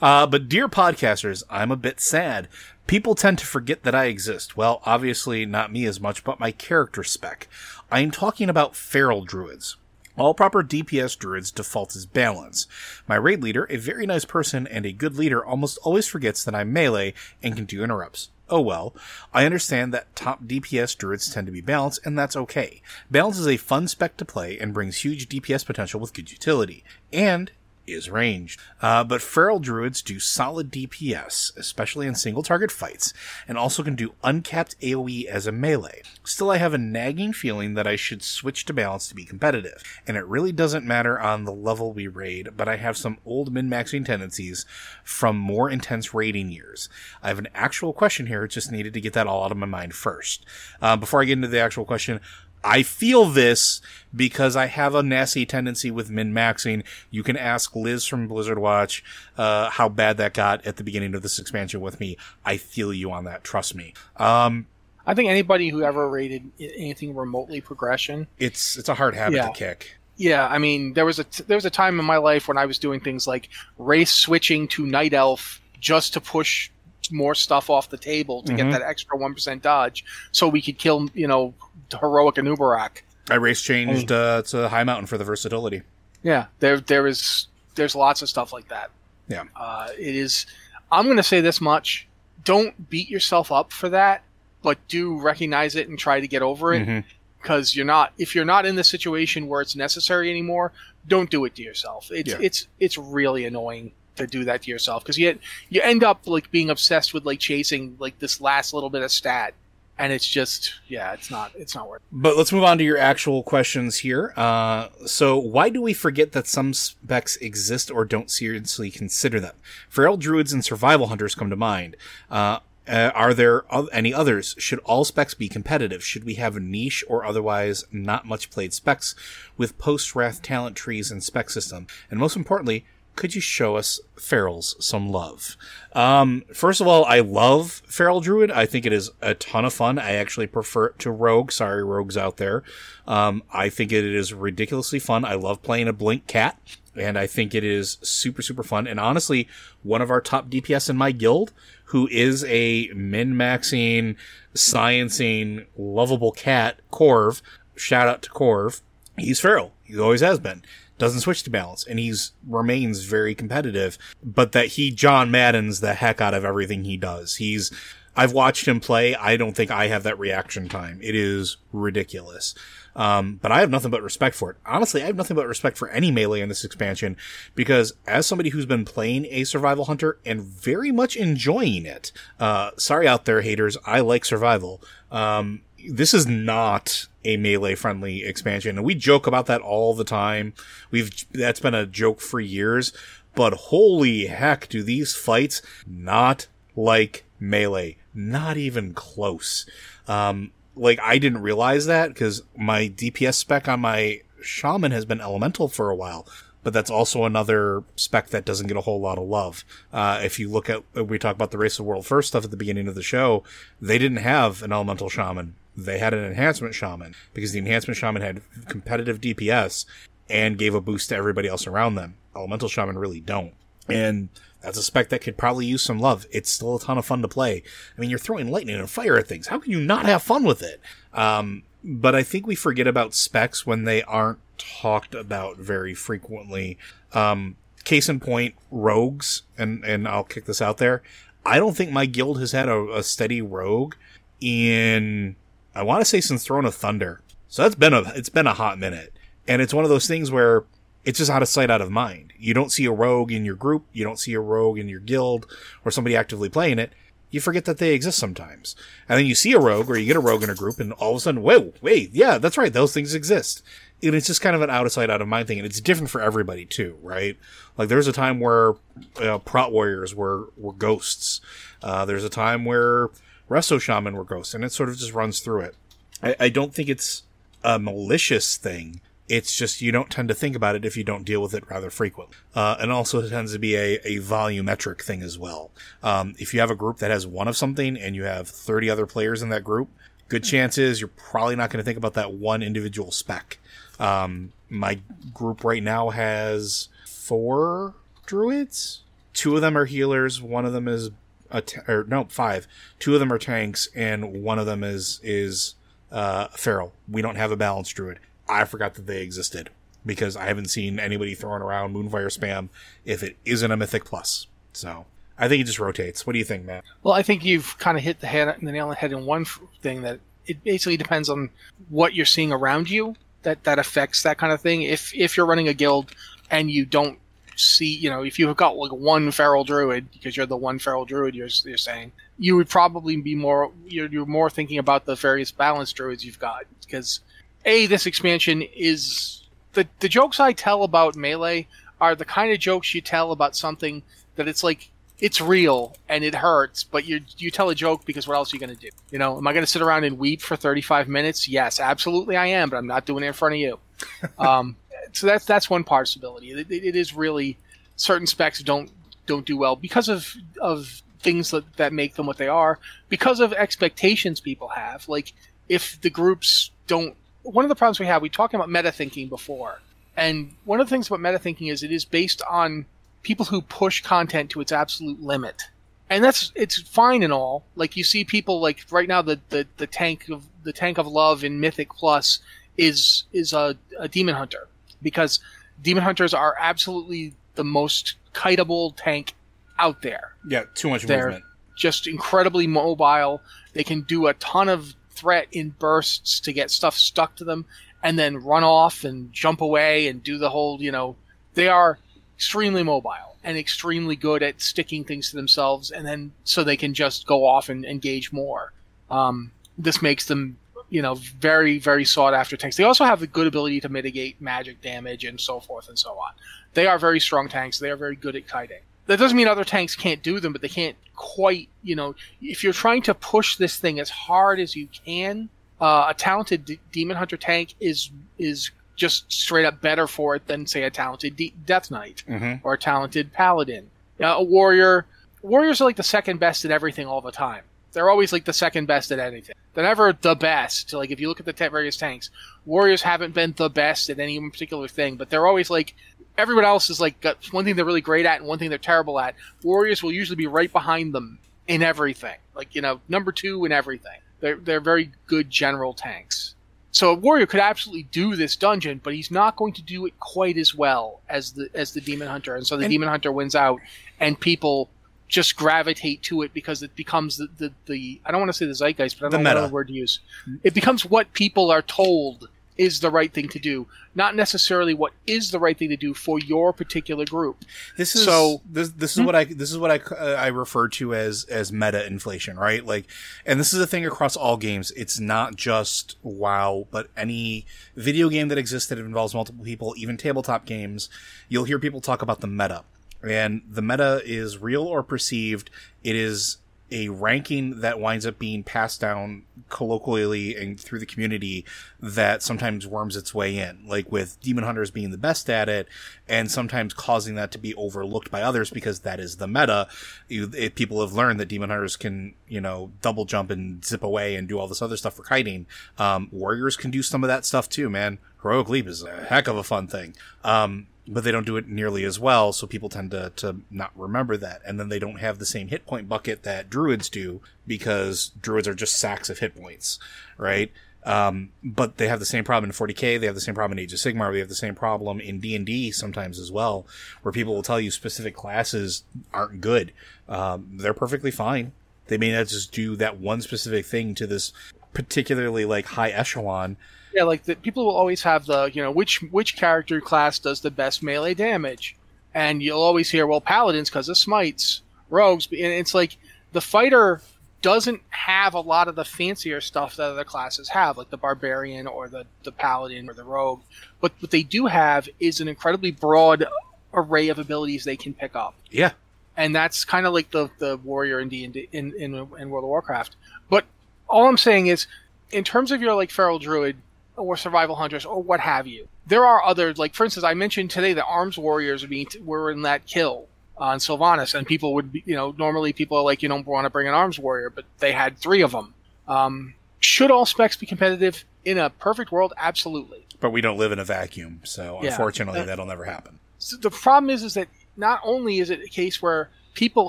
[0.00, 2.48] Uh, but dear podcasters, I'm a bit sad.
[2.86, 4.56] People tend to forget that I exist.
[4.56, 7.48] Well, obviously not me as much, but my character spec.
[7.90, 9.76] I am talking about feral druids.
[10.18, 12.66] All proper DPS druids default as balance.
[13.06, 16.56] My raid leader, a very nice person and a good leader, almost always forgets that
[16.56, 18.30] I'm melee and can do interrupts.
[18.50, 18.96] Oh well.
[19.32, 22.82] I understand that top DPS druids tend to be balanced, and that's okay.
[23.08, 26.82] Balance is a fun spec to play and brings huge DPS potential with good utility.
[27.12, 27.52] And
[27.92, 28.60] is ranged.
[28.80, 33.12] Uh, but feral druids do solid DPS, especially in single target fights,
[33.46, 36.02] and also can do uncapped AoE as a melee.
[36.24, 39.82] Still, I have a nagging feeling that I should switch to balance to be competitive,
[40.06, 43.52] and it really doesn't matter on the level we raid, but I have some old
[43.52, 44.64] min-maxing tendencies
[45.04, 46.88] from more intense raiding years.
[47.22, 49.66] I have an actual question here, just needed to get that all out of my
[49.66, 50.44] mind first.
[50.80, 52.20] Uh, before I get into the actual question,
[52.64, 53.80] I feel this
[54.14, 56.82] because I have a nasty tendency with min maxing.
[57.10, 59.04] You can ask Liz from Blizzard Watch
[59.36, 62.16] uh, how bad that got at the beginning of this expansion with me.
[62.44, 63.44] I feel you on that.
[63.44, 63.94] Trust me.
[64.16, 64.66] Um,
[65.06, 69.46] I think anybody who ever rated anything remotely progression, it's it's a hard habit Yeah.
[69.46, 69.96] to kick.
[70.16, 72.58] yeah, I mean, there was a t- there was a time in my life when
[72.58, 76.70] I was doing things like race switching to night elf just to push
[77.10, 78.56] more stuff off the table to Mhm.
[78.56, 81.54] get that extra one percent dodge, so we could kill you know
[81.96, 83.02] heroic Anub'arak.
[83.30, 85.82] I race changed uh, to Highmountain for the versatility.
[86.22, 88.90] Yeah, there there is there's lots of stuff like that.
[89.28, 89.44] Yeah.
[89.56, 90.46] Uh, it is.
[90.90, 92.06] I'm going to say this much:
[92.44, 94.22] don't beat yourself up for that,
[94.62, 96.86] but do recognize it and try to get over it.
[96.86, 97.04] Mhm.
[97.40, 100.72] Because you're not, if you're not in the situation where it's necessary anymore,
[101.06, 102.10] don't do it to yourself.
[102.10, 102.38] It's Yeah.
[102.40, 106.50] it's it's really annoying to do that to yourself because you you end up like
[106.50, 109.54] being obsessed with like chasing like this last little bit of stat,
[109.98, 112.00] and it's just yeah, it's not it's not worth.
[112.00, 112.06] it.
[112.12, 114.32] But let's move on to your actual questions here.
[114.36, 119.54] Uh, so, why do we forget that some specs exist or don't seriously consider them?
[119.88, 121.96] Feral druids and survival hunters come to mind.
[122.30, 124.54] Uh, uh, are there any others?
[124.58, 126.02] Should all specs be competitive?
[126.02, 129.14] Should we have niche or otherwise not much played specs
[129.58, 131.86] with post wrath talent trees and spec system?
[132.10, 132.86] And most importantly,
[133.18, 135.56] could you show us ferals some love?
[135.92, 138.48] Um, first of all, I love feral druid.
[138.52, 139.98] I think it is a ton of fun.
[139.98, 141.50] I actually prefer it to rogue.
[141.50, 142.62] Sorry, rogues out there.
[143.08, 145.24] Um, I think it is ridiculously fun.
[145.24, 146.60] I love playing a blink cat,
[146.94, 148.86] and I think it is super super fun.
[148.86, 149.48] And honestly,
[149.82, 151.52] one of our top DPS in my guild,
[151.86, 154.14] who is a min maxing,
[154.54, 157.42] sciencing, lovable cat, Corv.
[157.74, 158.80] Shout out to Corv.
[159.16, 159.72] He's feral.
[159.82, 160.62] He always has been
[160.98, 165.94] doesn't switch to balance and he's remains very competitive but that he john maddens the
[165.94, 167.36] heck out of everything he does.
[167.36, 167.70] He's
[168.16, 170.98] i've watched him play i don't think i have that reaction time.
[171.02, 172.54] It is ridiculous.
[172.96, 174.56] Um, but i have nothing but respect for it.
[174.66, 177.16] Honestly i have nothing but respect for any melee in this expansion
[177.54, 182.72] because as somebody who's been playing a survival hunter and very much enjoying it uh,
[182.76, 188.76] sorry out there haters i like survival um, this is not a melee friendly expansion
[188.76, 190.52] and we joke about that all the time
[190.90, 192.92] we've that's been a joke for years
[193.34, 199.66] but holy heck do these fights not like melee not even close
[200.06, 205.20] um like i didn't realize that because my dps spec on my shaman has been
[205.20, 206.26] elemental for a while
[206.62, 209.64] but that's also another spec that doesn't get a whole lot of love.
[209.92, 212.50] Uh, if you look at, we talk about the Race of World First stuff at
[212.50, 213.42] the beginning of the show,
[213.80, 215.54] they didn't have an elemental shaman.
[215.78, 219.86] They had an enhancement shaman because the enhancement shaman had competitive DPS
[220.28, 222.16] and gave a boost to everybody else around them.
[222.34, 223.54] Elemental shaman really don't.
[223.88, 224.28] And
[224.60, 226.26] that's a spec that could probably use some love.
[226.32, 227.62] It's still a ton of fun to play.
[227.96, 229.46] I mean, you're throwing lightning and fire at things.
[229.46, 230.80] How can you not have fun with it?
[231.14, 236.76] Um, but I think we forget about specs when they aren't talked about very frequently.
[237.12, 241.02] Um, case in point, rogues, and, and I'll kick this out there.
[241.46, 243.94] I don't think my guild has had a, a steady rogue
[244.40, 245.36] in,
[245.78, 247.20] I want to say since Throne of Thunder.
[247.46, 249.12] So that's been a, it's been a hot minute.
[249.46, 250.64] And it's one of those things where
[251.04, 252.32] it's just out of sight, out of mind.
[252.36, 253.84] You don't see a rogue in your group.
[253.92, 255.46] You don't see a rogue in your guild
[255.84, 256.92] or somebody actively playing it.
[257.30, 258.74] You forget that they exist sometimes.
[259.08, 260.92] And then you see a rogue or you get a rogue in a group and
[260.94, 262.72] all of a sudden, whoa, wait, yeah, that's right.
[262.72, 263.62] Those things exist.
[264.02, 265.80] and it's just kind of an out of sight, out of mind thing, and it's
[265.80, 267.38] different for everybody too, right?
[267.76, 268.74] Like there's a time where
[269.22, 271.40] uh, prot warriors were were ghosts.
[271.82, 273.10] Uh, there's a time where
[273.48, 275.74] resto shaman were ghosts, and it sort of just runs through it.
[276.22, 277.22] I, I don't think it's
[277.62, 279.00] a malicious thing.
[279.28, 281.68] It's just you don't tend to think about it if you don't deal with it
[281.68, 282.36] rather frequently.
[282.54, 285.70] Uh, and also it tends to be a, a volumetric thing as well.
[286.02, 288.88] Um, if you have a group that has one of something and you have 30
[288.88, 289.90] other players in that group,
[290.28, 293.58] good chances you're probably not going to think about that one individual spec.
[293.98, 295.00] Um, my
[295.34, 297.94] group right now has four
[298.24, 299.02] druids.
[299.34, 300.40] Two of them are healers.
[300.40, 301.10] One of them is
[301.50, 302.66] a t- or no five.
[302.98, 305.74] Two of them are tanks, and one of them is is
[306.10, 306.92] uh, feral.
[307.10, 308.18] We don't have a balanced druid.
[308.48, 309.70] I forgot that they existed
[310.06, 312.68] because I haven't seen anybody throwing around Moonfire spam
[313.04, 314.46] if it isn't a Mythic Plus.
[314.72, 315.06] So
[315.38, 316.26] I think it just rotates.
[316.26, 316.84] What do you think, Matt?
[317.02, 319.26] Well, I think you've kind of hit the head the nail on the head in
[319.26, 319.44] one
[319.82, 321.50] thing that it basically depends on
[321.88, 324.82] what you're seeing around you that that affects that kind of thing.
[324.82, 326.12] If if you're running a guild
[326.50, 327.18] and you don't
[327.58, 331.04] see, you know, if you've got like one feral druid because you're the one feral
[331.04, 335.14] druid you're, you're saying, you would probably be more you're, you're more thinking about the
[335.14, 337.20] various balanced druids you've got because
[337.64, 339.42] a this expansion is
[339.72, 341.66] the the jokes I tell about melee
[342.00, 344.02] are the kind of jokes you tell about something
[344.36, 344.90] that it's like
[345.20, 348.56] it's real and it hurts, but you you tell a joke because what else are
[348.56, 348.90] you going to do?
[349.10, 351.48] You know, am I going to sit around and weep for 35 minutes?
[351.48, 353.78] Yes, absolutely I am, but I'm not doing it in front of you.
[354.38, 354.76] um,
[355.12, 356.52] so that's that's one possibility.
[356.52, 357.58] It, it is really
[357.96, 358.90] certain specs don't
[359.26, 362.78] don't do well because of of things that, that make them what they are,
[363.08, 365.08] because of expectations people have.
[365.08, 365.32] Like
[365.68, 369.28] if the groups don't one of the problems we have, we talked about meta thinking
[369.28, 369.80] before.
[370.16, 372.86] And one of the things about meta thinking is it is based on
[373.22, 375.64] people who push content to its absolute limit.
[376.10, 377.64] And that's it's fine and all.
[377.76, 381.06] Like you see people like right now the, the, the tank of the tank of
[381.06, 382.40] love in Mythic Plus
[382.76, 384.68] is is a, a demon hunter
[385.02, 385.40] because
[385.82, 389.34] demon hunters are absolutely the most kiteable tank
[389.78, 390.32] out there.
[390.48, 391.44] Yeah, too much They're movement.
[391.76, 393.40] just incredibly mobile.
[393.72, 397.66] They can do a ton of threat in bursts to get stuff stuck to them
[398.02, 401.16] and then run off and jump away and do the whole, you know,
[401.54, 401.98] they are
[402.36, 406.94] extremely mobile and extremely good at sticking things to themselves and then so they can
[406.94, 408.72] just go off and engage more.
[409.10, 410.58] Um, this makes them,
[410.90, 412.76] you know, very, very sought after tanks.
[412.76, 416.10] They also have the good ability to mitigate magic damage and so forth and so
[416.18, 416.32] on.
[416.74, 417.78] They are very strong tanks.
[417.78, 418.80] They are very good at kiting.
[419.06, 422.62] That doesn't mean other tanks can't do them, but they can't quite, you know, if
[422.62, 425.48] you're trying to push this thing as hard as you can,
[425.80, 430.46] uh, a talented D- demon hunter tank is is just straight up better for it
[430.46, 432.60] than say a talented D- death knight Mhm.
[432.64, 433.88] or a talented paladin.
[434.20, 435.06] Uh, a warrior
[435.42, 437.62] warriors are like the second best at everything all the time.
[437.98, 439.56] They're always like the second best at anything.
[439.74, 440.92] They're never the best.
[440.92, 442.30] Like if you look at the ta various tanks,
[442.64, 445.96] warriors haven't been the best at any particular thing, but they're always like
[446.36, 448.78] everyone else is like got one thing they're really great at and one thing they're
[448.78, 449.34] terrible at.
[449.64, 452.36] Warriors will usually be right behind them in everything.
[452.54, 454.20] Like you know, number two in everything.
[454.38, 456.54] They're they're very good general tanks.
[456.92, 460.20] So a warrior could absolutely do this dungeon, but he's not going to do it
[460.20, 463.32] quite as well as the as the demon hunter, and so the And- demon hunter
[463.32, 463.80] wins out,
[464.20, 464.88] and people
[465.28, 468.66] just gravitate to it because it becomes the the, the I don't want to say
[468.66, 470.20] the zeitgeist, but I The don't know what word to use.
[470.62, 472.48] It becomes what people are told
[472.78, 476.14] is the right thing to do, not necessarily what is the right thing to do
[476.14, 477.64] for your particular group.
[477.96, 480.86] This is So- this this is what I this is what I uh, I refer
[480.90, 482.86] to as as meta inflation, right?
[482.86, 483.06] Like,
[483.44, 484.92] and this is a thing across all games.
[484.92, 487.66] It's not just WoW, but any
[487.96, 491.08] video game that exists that involves multiple people, even tabletop games.
[491.48, 492.84] You'll hear people talk about the meta,
[493.22, 495.70] and the meta is real or perceived.
[496.02, 496.58] It is
[496.90, 501.64] a ranking that winds up being passed down colloquially and through the community
[502.00, 505.86] that sometimes worms its way in, like with Demon Hunters being the best at it,
[506.26, 509.88] and sometimes causing that to be overlooked by others because that is the meta.
[510.28, 514.02] You, it, people have learned that Demon Hunters can, you know, double jump and zip
[514.02, 515.66] away and do all this other stuff for kiting.
[515.98, 518.18] Um, warriors can do some of that stuff too, man.
[518.42, 520.14] Heroic Leap is a heck of a fun thing.
[520.42, 523.90] Um, but they don't do it nearly as well, so people tend to, to not
[523.96, 524.60] remember that.
[524.66, 528.68] And then they don't have the same hit point bucket that druids do, because druids
[528.68, 529.98] are just sacks of hit points,
[530.36, 530.70] right?
[531.04, 533.82] Um, but they have the same problem in 40k, they have the same problem in
[533.82, 536.86] Age of Sigmar, they have the same problem in D&D sometimes as well,
[537.22, 539.92] where people will tell you specific classes aren't good.
[540.28, 541.72] Um, they're perfectly fine.
[542.08, 544.52] They may not just do that one specific thing to this
[544.92, 546.76] particularly like high echelon,
[547.14, 550.60] Yeah, like the, people will always have the you know which which character class does
[550.60, 551.96] the best melee damage,
[552.34, 556.16] and you'll always hear well paladins because of smites, rogues, and it's like
[556.52, 557.20] the fighter
[557.60, 561.86] doesn't have a lot of the fancier stuff that other classes have, like the barbarian
[561.86, 563.60] or the, the paladin or the rogue.
[564.00, 566.46] But what they do have is an incredibly broad
[566.94, 568.54] array of abilities they can pick up.
[568.70, 568.92] Yeah.
[569.36, 572.68] And that's kind of like the, the warrior in, D in, in, in World of
[572.68, 573.16] Warcraft.
[573.48, 573.64] But
[574.08, 574.86] all I'm saying is,
[575.30, 576.76] in terms of your like feral druid
[577.18, 580.70] or survival hunters or what have you, there are other like for instance, I mentioned
[580.70, 581.86] today that arms warriors
[582.24, 586.04] were in that kill on Sylvanas, and people would be, you know normally people are
[586.04, 588.74] like you don't want to bring an arms warrior, but they had three of them.
[589.06, 592.32] Um, should all specs be competitive in a perfect world?
[592.36, 593.04] Absolutely.
[593.20, 594.90] But we don't live in a vacuum, so yeah.
[594.90, 596.18] unfortunately, uh, that'll never happen.
[596.38, 599.88] So the problem is, is that not only is it a case where people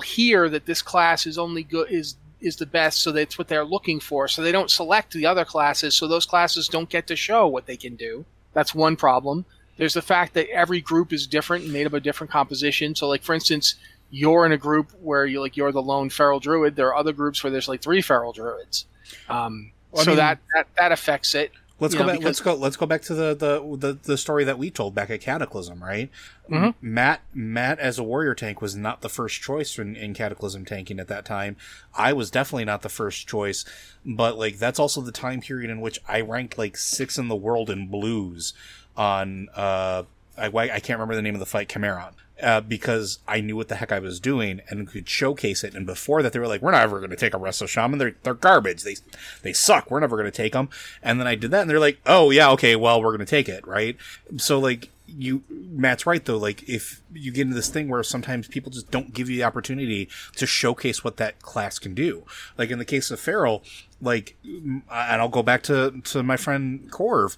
[0.00, 3.64] hear that this class is only good is is the best, so that's what they're
[3.64, 4.28] looking for.
[4.28, 7.66] So they don't select the other classes, so those classes don't get to show what
[7.66, 8.24] they can do.
[8.52, 9.44] That's one problem.
[9.76, 12.94] There's the fact that every group is different and made up of a different composition.
[12.94, 13.76] So, like for instance,
[14.10, 16.76] you're in a group where you like you're the lone feral druid.
[16.76, 18.86] There are other groups where there's like three feral druids.
[19.28, 21.52] Um, well, so mean, that, that that affects it.
[21.80, 22.18] Let's go know, back.
[22.18, 22.24] Because...
[22.26, 22.54] Let's go.
[22.54, 25.82] Let's go back to the, the, the the story that we told back at Cataclysm,
[25.82, 26.10] right?
[26.48, 26.70] Mm-hmm.
[26.80, 31.00] Matt Matt as a warrior tank was not the first choice in, in Cataclysm tanking
[31.00, 31.56] at that time.
[31.94, 33.64] I was definitely not the first choice,
[34.04, 37.36] but like that's also the time period in which I ranked like six in the
[37.36, 38.52] world in blues
[38.96, 40.04] on uh
[40.36, 43.68] I, I can't remember the name of the fight, Cameron uh, because I knew what
[43.68, 45.74] the heck I was doing and could showcase it.
[45.74, 47.98] And before that, they were like, "We're not ever going to take a Resto Shaman.
[47.98, 48.82] They're they're garbage.
[48.82, 48.96] They
[49.42, 49.90] they suck.
[49.90, 50.68] We're never going to take them."
[51.02, 53.26] And then I did that, and they're like, "Oh yeah, okay, well we're going to
[53.26, 53.96] take it, right?"
[54.36, 58.48] So like you Matt's right though like if you get into this thing where sometimes
[58.48, 62.24] people just don't give you the opportunity to showcase what that class can do
[62.56, 63.62] like in the case of Feral
[64.00, 67.36] like and I'll go back to to my friend Corv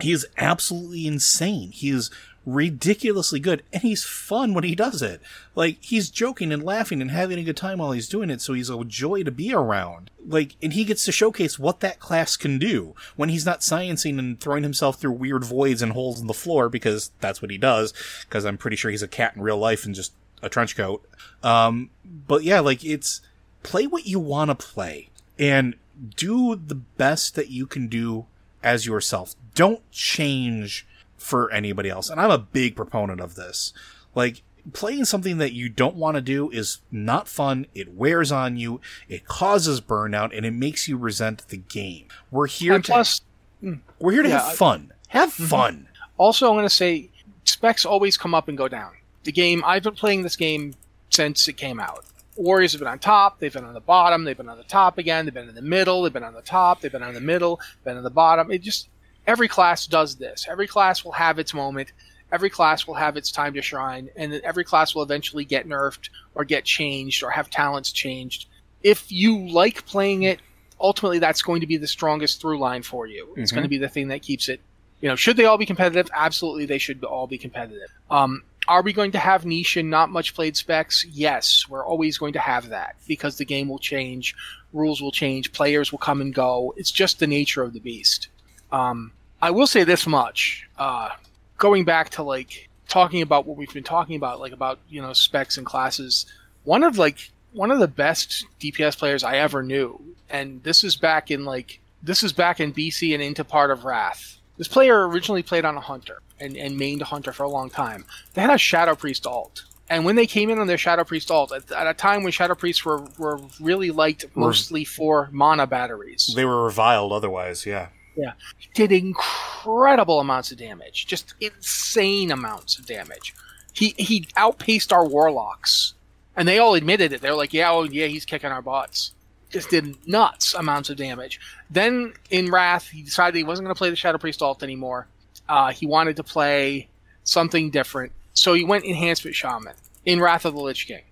[0.00, 2.10] he is absolutely insane he is
[2.46, 5.20] ridiculously good and he's fun when he does it.
[5.54, 8.52] Like he's joking and laughing and having a good time while he's doing it, so
[8.52, 10.10] he's a joy to be around.
[10.26, 14.18] Like and he gets to showcase what that class can do when he's not sciencing
[14.18, 17.58] and throwing himself through weird voids and holes in the floor because that's what he
[17.58, 17.92] does
[18.28, 21.06] because I'm pretty sure he's a cat in real life and just a trench coat.
[21.42, 23.20] Um but yeah, like it's
[23.62, 25.74] play what you want to play and
[26.16, 28.26] do the best that you can do
[28.62, 29.34] as yourself.
[29.54, 30.86] Don't change
[31.24, 32.10] for anybody else.
[32.10, 33.72] And I'm a big proponent of this.
[34.14, 37.66] Like, playing something that you don't want to do is not fun.
[37.74, 38.80] It wears on you.
[39.08, 42.08] It causes burnout and it makes you resent the game.
[42.30, 43.22] We're here and to, plus,
[43.60, 43.74] hmm.
[43.98, 44.92] we're here to yeah, have fun.
[45.08, 45.44] Have mm-hmm.
[45.44, 45.88] fun.
[46.18, 47.08] Also, I'm going to say
[47.44, 48.92] specs always come up and go down.
[49.24, 50.74] The game, I've been playing this game
[51.10, 52.04] since it came out.
[52.36, 54.98] Warriors have been on top, they've been on the bottom, they've been on the top
[54.98, 57.20] again, they've been in the middle, they've been on the top, they've been on the
[57.20, 58.50] middle, been on the bottom.
[58.50, 58.88] It just
[59.26, 60.46] every class does this.
[60.48, 61.92] Every class will have its moment.
[62.32, 65.68] Every class will have its time to shine, and then every class will eventually get
[65.68, 68.48] nerfed or get changed or have talents changed.
[68.82, 70.40] If you like playing it,
[70.80, 73.34] ultimately that's going to be the strongest through line for you.
[73.36, 73.56] It's mm-hmm.
[73.56, 74.60] going to be the thing that keeps it.
[75.00, 76.10] You know, should they all be competitive?
[76.14, 77.88] Absolutely, they should all be competitive.
[78.10, 81.04] Um, are we going to have niche and not much played specs?
[81.04, 84.34] Yes, we're always going to have that because the game will change,
[84.72, 86.72] rules will change, players will come and go.
[86.76, 88.28] It's just the nature of the beast.
[88.74, 90.66] Um, I will say this much.
[90.76, 91.10] Uh,
[91.58, 95.12] going back to like talking about what we've been talking about, like about you know
[95.12, 96.26] specs and classes.
[96.64, 100.96] One of like one of the best DPS players I ever knew, and this is
[100.96, 104.38] back in like this is back in BC and into part of Wrath.
[104.56, 107.70] This player originally played on a hunter and, and mained a hunter for a long
[107.70, 108.04] time.
[108.34, 109.64] They had a Shadow Priest alt.
[109.90, 112.32] And when they came in on their Shadow Priest alt, at, at a time when
[112.32, 116.32] Shadow Priests were, were really liked mostly for mana batteries.
[116.34, 117.88] They were reviled otherwise, yeah.
[118.16, 118.32] Yeah.
[118.74, 121.06] Did incredible amounts of damage.
[121.06, 123.34] Just insane amounts of damage.
[123.72, 125.94] He he outpaced our warlocks.
[126.36, 127.20] And they all admitted it.
[127.20, 129.12] They're like, yeah, oh yeah, he's kicking our butts.
[129.50, 131.40] Just did nuts amounts of damage.
[131.70, 135.06] Then in Wrath, he decided he wasn't going to play the Shadow Priest alt anymore.
[135.48, 136.88] Uh, he wanted to play
[137.22, 138.10] something different.
[138.32, 141.02] So he went Enhancement Shaman in Wrath of the Lich King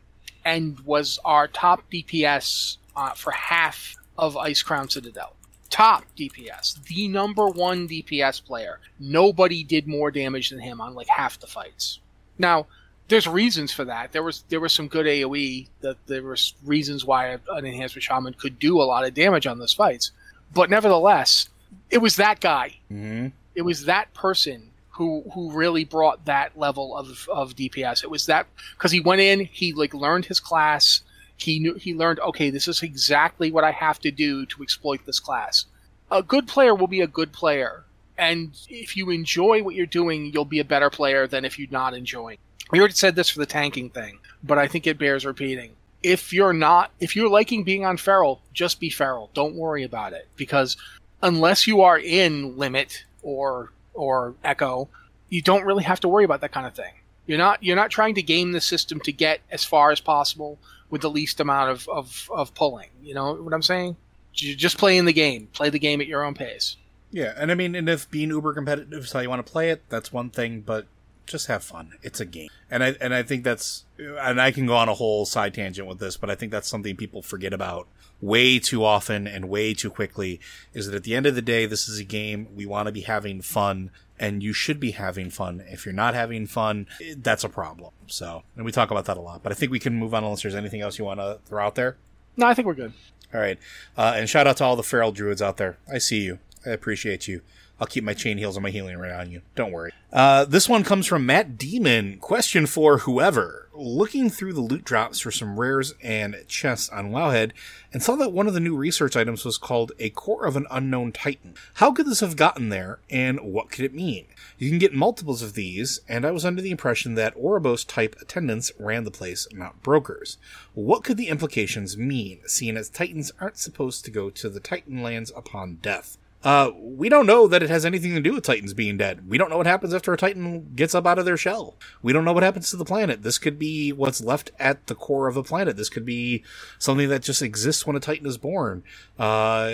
[0.45, 5.35] and was our top DPS uh, for half of Icecrown Citadel
[5.73, 8.79] top DPS, the number one DPS player.
[9.01, 11.99] Nobody did more damage than him on like half the fights.
[12.39, 12.67] Now,
[13.09, 14.13] there's reasons for that.
[14.13, 15.67] There was there was some good AOE.
[15.81, 19.59] That there was reasons why an enhancement shaman could do a lot of damage on
[19.59, 20.13] those fights.
[20.55, 21.49] But nevertheless,
[21.91, 22.77] it was that guy.
[22.91, 23.29] Mm-hmm.
[23.55, 28.05] It was that person who who really brought that level of of DPS.
[28.05, 28.47] It was that
[28.77, 31.01] because he went in, he like learned his class
[31.43, 35.05] he knew he learned okay this is exactly what i have to do to exploit
[35.07, 35.67] this class
[36.11, 37.85] a good player will be a good player
[38.19, 41.69] and if you enjoy what you're doing you'll be a better player than if you're
[41.71, 42.39] not enjoying
[42.71, 45.73] we already said this for the tanking thing but i think it bears repeating
[46.03, 49.31] if you're not, if you're liking being on feral, just be feral.
[49.35, 50.77] Don't worry about it because
[51.23, 54.89] unless you are in Limit or or Echo,
[55.29, 56.93] you don't really have to worry about that kind of thing.
[57.27, 60.59] You're not you're not trying to game the system to get as far as possible
[60.93, 62.91] with the least amount of, of, of pulling.
[63.03, 63.97] You know what I'm saying?
[64.35, 65.49] Just playing the game.
[65.55, 66.77] Play the game at your own pace.
[67.11, 69.71] Yeah, and I mean, and if being uber competitive is how you want to play
[69.71, 70.61] it, that's one thing.
[70.61, 70.87] But
[71.27, 71.93] just have fun.
[72.03, 74.95] It's a game, and I and I think that's and I can go on a
[74.95, 77.89] whole side tangent with this, but I think that's something people forget about
[78.21, 80.41] way too often and way too quickly.
[80.73, 82.49] Is that at the end of the day, this is a game.
[82.55, 83.91] We want to be having fun,
[84.23, 85.65] and you should be having fun.
[85.67, 87.91] If you're not having fun, that's a problem.
[88.07, 89.43] So, and we talk about that a lot.
[89.43, 91.67] But I think we can move on unless there's anything else you want to throw
[91.67, 91.97] out there.
[92.37, 92.93] No, I think we're good.
[93.35, 93.59] All right,
[93.99, 95.79] uh, and shout out to all the feral druids out there.
[95.93, 96.39] I see you.
[96.65, 97.41] I appreciate you.
[97.83, 99.43] I'll keep my chain heals and my healing right on you.
[99.57, 99.91] Don't worry.
[100.13, 102.19] Uh, this one comes from Matt Demon.
[102.19, 103.69] Question for whoever.
[103.75, 107.51] Looking through the loot drops for some rares and chests on Wowhead
[107.93, 110.69] and saw that one of the new research items was called a core of an
[110.71, 111.55] unknown titan.
[111.75, 114.27] How could this have gotten there and what could it mean?
[114.59, 118.15] You can get multiples of these, and I was under the impression that Oribos type
[118.21, 120.39] attendants ran the place, not brokers.
[120.75, 125.03] What could the implications mean, seeing as titans aren't supposed to go to the titan
[125.03, 126.17] lands upon death?
[126.45, 129.29] Uh, we don't know that it has anything to do with Titans being dead.
[129.29, 131.77] We don't know what happens after a Titan gets up out of their shell.
[132.03, 133.23] We don't know what happens to the planet.
[133.23, 135.77] This could be what's left at the core of the planet.
[135.77, 136.43] This could be
[136.79, 138.83] something that just exists when a Titan is born.
[139.19, 139.73] Uh,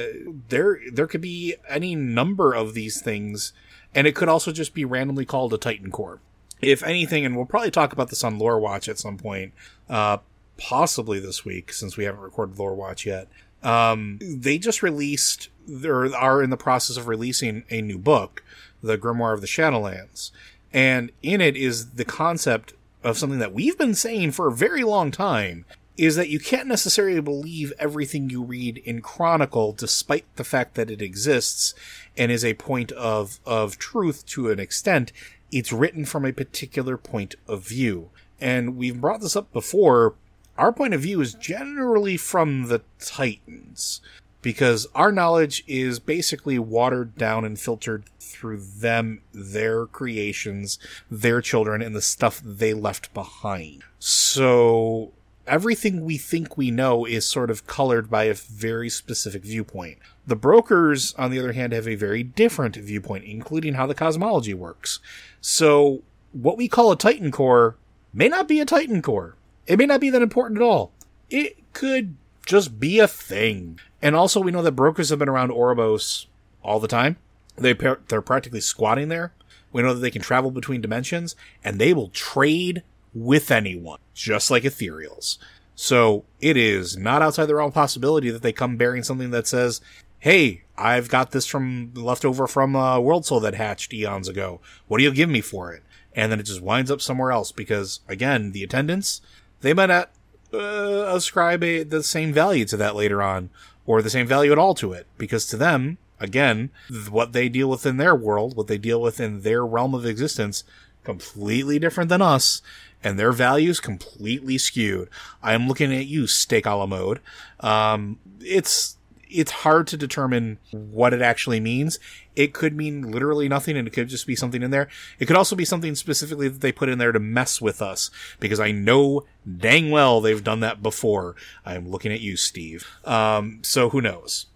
[0.49, 3.53] there, there could be any number of these things,
[3.95, 6.21] and it could also just be randomly called a Titan core.
[6.61, 9.53] If anything, and we'll probably talk about this on Lore Watch at some point,
[9.89, 10.19] uh,
[10.59, 13.29] possibly this week, since we haven't recorded Lore Watch yet.
[13.63, 15.49] Um, they just released
[15.85, 18.43] or are in the process of releasing a new book,
[18.83, 20.31] The Grimoire of the Shadowlands.
[20.73, 24.85] And in it is the concept of something that we've been saying for a very
[24.85, 25.65] long time
[25.97, 30.91] is that you can't necessarily believe everything you read in Chronicle despite the fact that
[30.91, 31.75] it exists
[32.17, 35.13] and is a point of, of truth to an extent.
[35.51, 38.11] It's written from a particular point of view.
[38.41, 40.15] And we've brought this up before.
[40.59, 44.01] Our point of view is generally from the Titans
[44.43, 51.81] because our knowledge is basically watered down and filtered through them, their creations, their children,
[51.81, 53.85] and the stuff they left behind.
[54.01, 55.13] So
[55.47, 59.99] everything we think we know is sort of colored by a very specific viewpoint.
[60.27, 64.55] The brokers, on the other hand, have a very different viewpoint, including how the cosmology
[64.55, 64.99] works.
[65.41, 66.03] So
[66.33, 67.77] what we call a Titan core
[68.13, 69.37] may not be a Titan core.
[69.69, 70.91] It may not be that important at all.
[71.31, 72.17] It could
[72.47, 73.79] just be a thing.
[74.01, 76.27] And also, we know that brokers have been around Oribos
[76.63, 77.19] all the time.
[77.57, 79.33] They they're practically squatting there.
[79.71, 84.51] We know that they can travel between dimensions, and they will trade with anyone, just
[84.51, 85.37] like ethereals.
[85.75, 89.47] So it is not outside the realm of possibility that they come bearing something that
[89.47, 89.81] says,
[90.19, 94.61] "Hey, I've got this from leftover from a world soul that hatched eons ago.
[94.87, 95.83] What do you give me for it?"
[96.15, 99.21] And then it just winds up somewhere else because, again, the attendants
[99.61, 100.11] they might not
[100.53, 103.51] uh, ascribe a, the same value to that later on,
[103.87, 106.71] or the same value at all to it, because to them, again,
[107.11, 110.05] what they deal with in their world, what they deal with in their realm of
[110.05, 110.65] existence,
[111.05, 112.61] completely different than us,
[113.03, 115.09] and their values completely skewed.
[115.43, 117.21] I am looking at you, steak a la mode.
[117.61, 118.98] Um, it's
[119.31, 121.99] it's hard to determine what it actually means.
[122.37, 124.89] It could mean literally nothing and it could just be something in there.
[125.19, 128.11] It could also be something specifically that they put in there to mess with us
[128.41, 129.25] because I know
[129.57, 131.35] dang well they've done that before.
[131.65, 132.87] I'm looking at you, Steve.
[133.05, 134.47] Um, so who knows?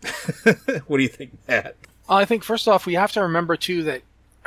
[0.86, 1.76] what do you think, Matt?
[2.08, 4.02] I think first off, we have to remember too that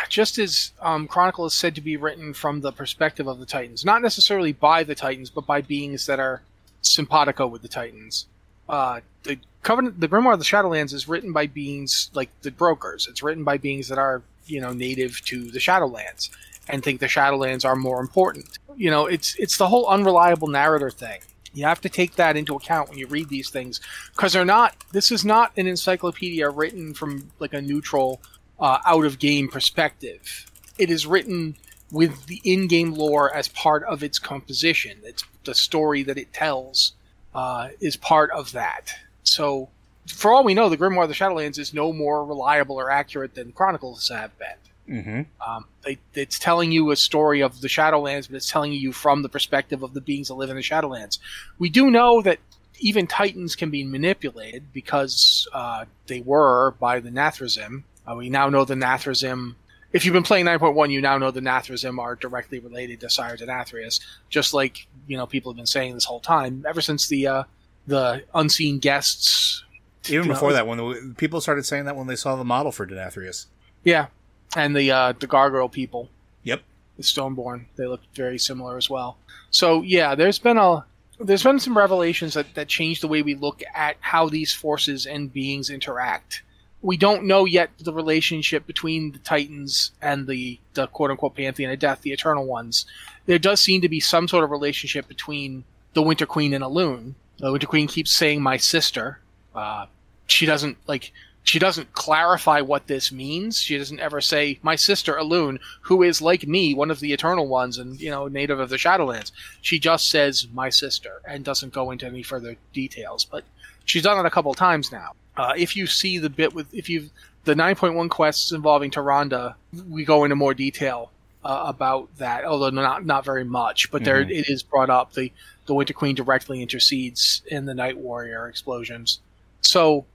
[0.09, 3.85] just as um, Chronicle is said to be written from the perspective of the Titans,
[3.85, 6.41] not necessarily by the Titans, but by beings that are
[6.81, 8.27] simpatico with the Titans.
[8.67, 13.07] Uh, the Covenant, the Grimoire of the Shadowlands is written by beings like the brokers.
[13.09, 16.29] It's written by beings that are, you know, native to the Shadowlands
[16.69, 18.59] and think the Shadowlands are more important.
[18.75, 21.19] You know, it's it's the whole unreliable narrator thing.
[21.55, 23.81] You have to take that into account when you read these things
[24.15, 24.75] because they're not.
[24.91, 28.21] This is not an encyclopedia written from like a neutral,
[28.59, 30.45] uh, out of game perspective.
[30.77, 31.55] It is written
[31.91, 34.99] with the in-game lore as part of its composition.
[35.03, 36.93] It's the story that it tells
[37.33, 38.93] uh, is part of that.
[39.25, 39.69] So,
[40.07, 43.35] for all we know, the Grimoire of the Shadowlands is no more reliable or accurate
[43.35, 44.97] than Chronicles have been.
[44.97, 45.49] Mm-hmm.
[45.49, 49.23] Um, they, it's telling you a story of the Shadowlands, but it's telling you from
[49.23, 51.17] the perspective of the beings that live in the Shadowlands.
[51.57, 52.39] We do know that
[52.79, 57.83] even Titans can be manipulated because uh, they were by the Nathrezim.
[58.05, 59.55] Uh, we now know the Nathrezim
[59.95, 63.37] if you've been playing 9.1, you now know the Nathrezim are directly related to Sire
[63.37, 67.27] Denathrius, just like you know people have been saying this whole time, ever since the
[67.27, 67.43] uh,
[67.87, 69.63] the unseen guests.
[70.07, 72.71] Even before know, that, when the, people started saying that when they saw the model
[72.71, 73.47] for Denathrius.
[73.83, 74.07] yeah,
[74.55, 76.09] and the uh, the Gargoyle people,
[76.43, 76.61] Yep.
[76.97, 79.17] the Stoneborn, they looked very similar as well.
[79.49, 80.85] So yeah, there's been a
[81.19, 85.05] there's been some revelations that, that change the way we look at how these forces
[85.05, 86.43] and beings interact.
[86.81, 91.71] We don't know yet the relationship between the Titans and the, the quote unquote Pantheon
[91.71, 92.85] of Death, the Eternal Ones.
[93.25, 95.63] There does seem to be some sort of relationship between
[95.93, 97.13] the Winter Queen and Elune.
[97.15, 99.19] The Winter Queen keeps saying my sister.
[99.53, 99.85] Uh,
[100.27, 101.11] she doesn't like
[101.45, 103.59] she doesn't clarify what this means.
[103.59, 107.47] She doesn't ever say my sister Elune, who is like me, one of the Eternal
[107.47, 109.31] Ones, and you know, native of the Shadowlands.
[109.61, 113.25] She just says my sister and doesn't go into any further details.
[113.25, 113.43] But
[113.85, 115.11] she's done it a couple times now.
[115.37, 117.11] Uh, if you see the bit with if you
[117.43, 119.53] the 9.1 quests involving Tyrande,
[119.87, 121.11] we go into more detail
[121.43, 123.91] uh, about that, although not not very much.
[123.91, 125.13] But there it is brought up.
[125.13, 125.31] The
[125.65, 129.19] the Winter Queen directly intercedes in the Night Warrior explosions.
[129.61, 130.05] So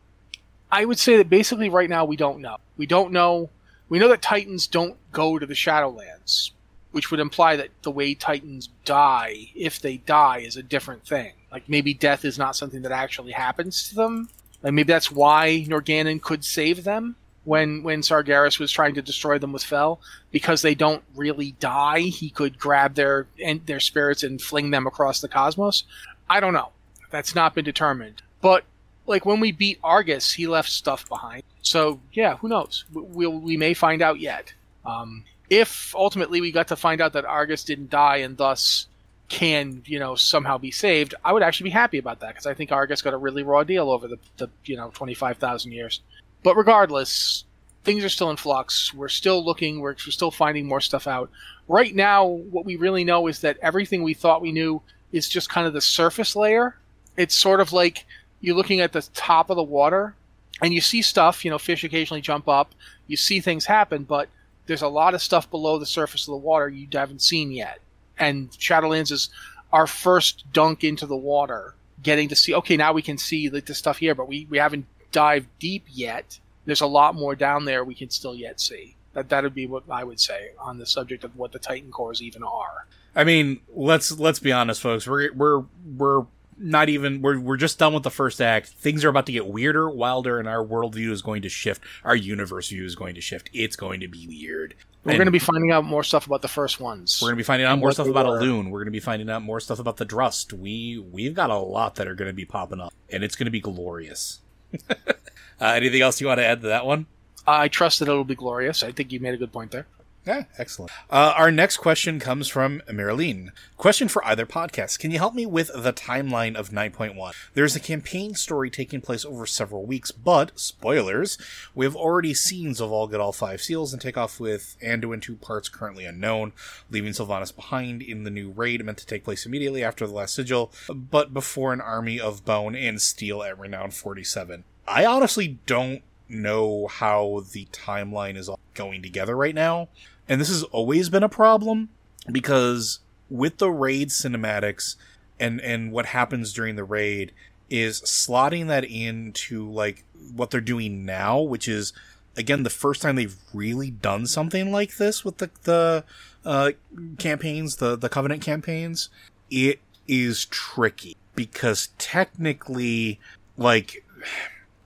[0.70, 2.58] I would say that basically right now we don't know.
[2.76, 3.50] We don't know.
[3.88, 6.52] We know that Titans don't go to the Shadowlands,
[6.92, 11.32] which would imply that the way Titans die, if they die, is a different thing.
[11.50, 14.28] Like maybe death is not something that actually happens to them.
[14.62, 19.38] Like maybe that's why Norgannon could save them when when Sargeras was trying to destroy
[19.38, 22.00] them with Fel, because they don't really die.
[22.00, 25.84] He could grab their and their spirits and fling them across the cosmos.
[26.28, 26.70] I don't know.
[27.10, 28.22] That's not been determined.
[28.40, 28.64] But
[29.06, 31.42] like when we beat Argus, he left stuff behind.
[31.62, 32.84] So yeah, who knows?
[32.92, 34.52] We we'll, we may find out yet.
[34.84, 38.86] Um, if ultimately we got to find out that Argus didn't die and thus
[39.28, 42.54] can you know somehow be saved, I would actually be happy about that because I
[42.54, 45.72] think Argus got a really raw deal over the, the you know twenty five thousand
[45.72, 46.00] years.
[46.42, 47.44] But regardless,
[47.84, 48.94] things are still in flux.
[48.94, 49.80] We're still looking.
[49.80, 51.30] We're, we're still finding more stuff out.
[51.68, 54.82] Right now, what we really know is that everything we thought we knew
[55.12, 56.76] is just kind of the surface layer.
[57.16, 58.06] It's sort of like
[58.40, 60.14] you're looking at the top of the water
[60.62, 62.74] and you see stuff, you know, fish occasionally jump up,
[63.06, 64.28] you see things happen, but
[64.66, 67.80] there's a lot of stuff below the surface of the water you haven't seen yet.
[68.18, 69.30] And Shadowlands is
[69.72, 73.60] our first dunk into the water, getting to see, okay, now we can see the,
[73.60, 76.38] the stuff here, but we, we haven't dived deep yet.
[76.64, 78.96] There's a lot more down there we can still yet see.
[79.12, 81.90] That that would be what I would say on the subject of what the Titan
[81.90, 82.86] cores even are.
[83.16, 85.06] I mean, let's let's be honest, folks.
[85.06, 85.64] We're we're
[85.96, 86.26] we're
[86.58, 88.68] not even we're we're just done with the first act.
[88.68, 91.82] Things are about to get weirder, wilder, and our worldview is going to shift.
[92.04, 93.50] Our universe view is going to shift.
[93.52, 94.74] It's going to be weird.
[95.02, 97.20] We're going to be finding out more stuff about the first ones.
[97.22, 98.70] We're going to be finding out more stuff about Elune.
[98.70, 100.52] We're going to be finding out more stuff about the Drust.
[100.52, 103.46] We we've got a lot that are going to be popping up, and it's going
[103.46, 104.40] to be glorious.
[104.90, 105.14] uh,
[105.60, 107.06] anything else you want to add to that one?
[107.46, 108.82] I trust that it'll be glorious.
[108.82, 109.86] I think you made a good point there.
[110.26, 110.92] Yeah, excellent.
[111.10, 113.52] Uh, our next question comes from Marilyn.
[113.78, 114.98] Question for either podcast.
[114.98, 117.32] Can you help me with the timeline of 9.1?
[117.54, 121.38] There's a campaign story taking place over several weeks, but, spoilers,
[121.74, 125.36] we have already seen Zovaal get all five seals and take off with Anduin two
[125.36, 126.52] parts currently unknown,
[126.90, 130.34] leaving Sylvanas behind in the new raid meant to take place immediately after the last
[130.34, 134.64] sigil, but before an army of bone and steel at Renown 47.
[134.86, 139.88] I honestly don't know how the timeline is all going together right now.
[140.28, 141.88] And this has always been a problem
[142.30, 144.96] because with the raid cinematics
[145.38, 147.32] and and what happens during the raid
[147.68, 150.04] is slotting that into like
[150.34, 151.92] what they're doing now, which is
[152.36, 156.04] again the first time they've really done something like this with the the
[156.44, 156.72] uh,
[157.18, 159.08] campaigns, the the covenant campaigns.
[159.50, 163.18] It is tricky because technically,
[163.56, 164.04] like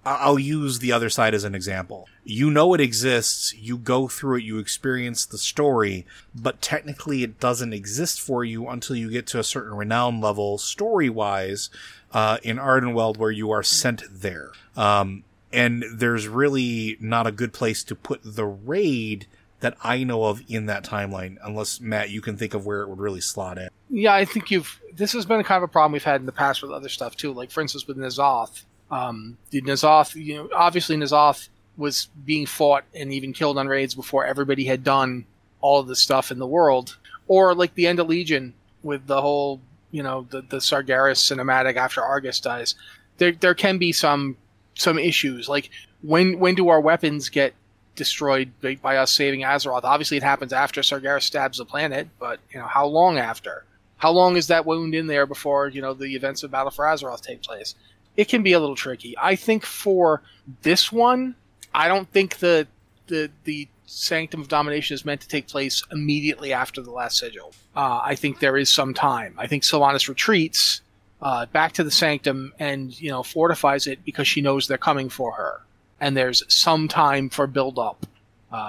[0.05, 2.09] I'll use the other side as an example.
[2.25, 7.41] You know it exists, you go through it, you experience the story, but technically it
[7.41, 11.71] doesn't exist for you until you get to a certain renown level story wise
[12.13, 14.53] uh, in Ardenweld where you are sent there.
[14.77, 19.27] Um, and there's really not a good place to put the raid
[19.61, 22.89] that I know of in that timeline, unless Matt, you can think of where it
[22.89, 23.69] would really slot in.
[23.89, 24.79] Yeah, I think you've.
[24.93, 27.17] This has been kind of a problem we've had in the past with other stuff
[27.17, 27.33] too.
[27.33, 28.65] Like for instance, with N'Zoth,
[28.95, 30.15] um, the N'Zoth.
[30.15, 34.85] You know, obviously N'Zoth was being fought and even killed on raids before everybody had
[34.85, 35.27] done
[35.61, 36.97] all of the stuff in the world.
[37.27, 41.77] Or like the End of Legion with the whole, you know, the the Sargeras cinematic
[41.77, 42.77] after Argus dies.
[43.19, 44.37] There there can be some
[44.75, 45.49] some issues.
[45.49, 45.71] Like
[46.03, 47.55] when when do our weapons get
[47.97, 49.85] destroyed by, by us saving Azeroth?
[49.85, 53.65] Obviously, it happens after Sargeras stabs the planet, but you know how long after?
[53.97, 56.85] How long is that wound in there before you know the events of Battle for
[56.85, 57.75] Azeroth take place?
[58.17, 59.15] It can be a little tricky.
[59.21, 60.23] I think for
[60.63, 61.35] this one,
[61.75, 62.67] I don't think the
[63.09, 67.53] the the Sanctum of Domination is meant to take place immediately after the last sigil.
[67.77, 69.35] Uh, I think there is some time.
[69.37, 70.81] I think Sylvanas retreats
[71.21, 75.09] uh, back to the Sanctum and you know fortifies it because she knows they're coming
[75.09, 75.61] for her,
[76.01, 78.07] and there's some time for build up.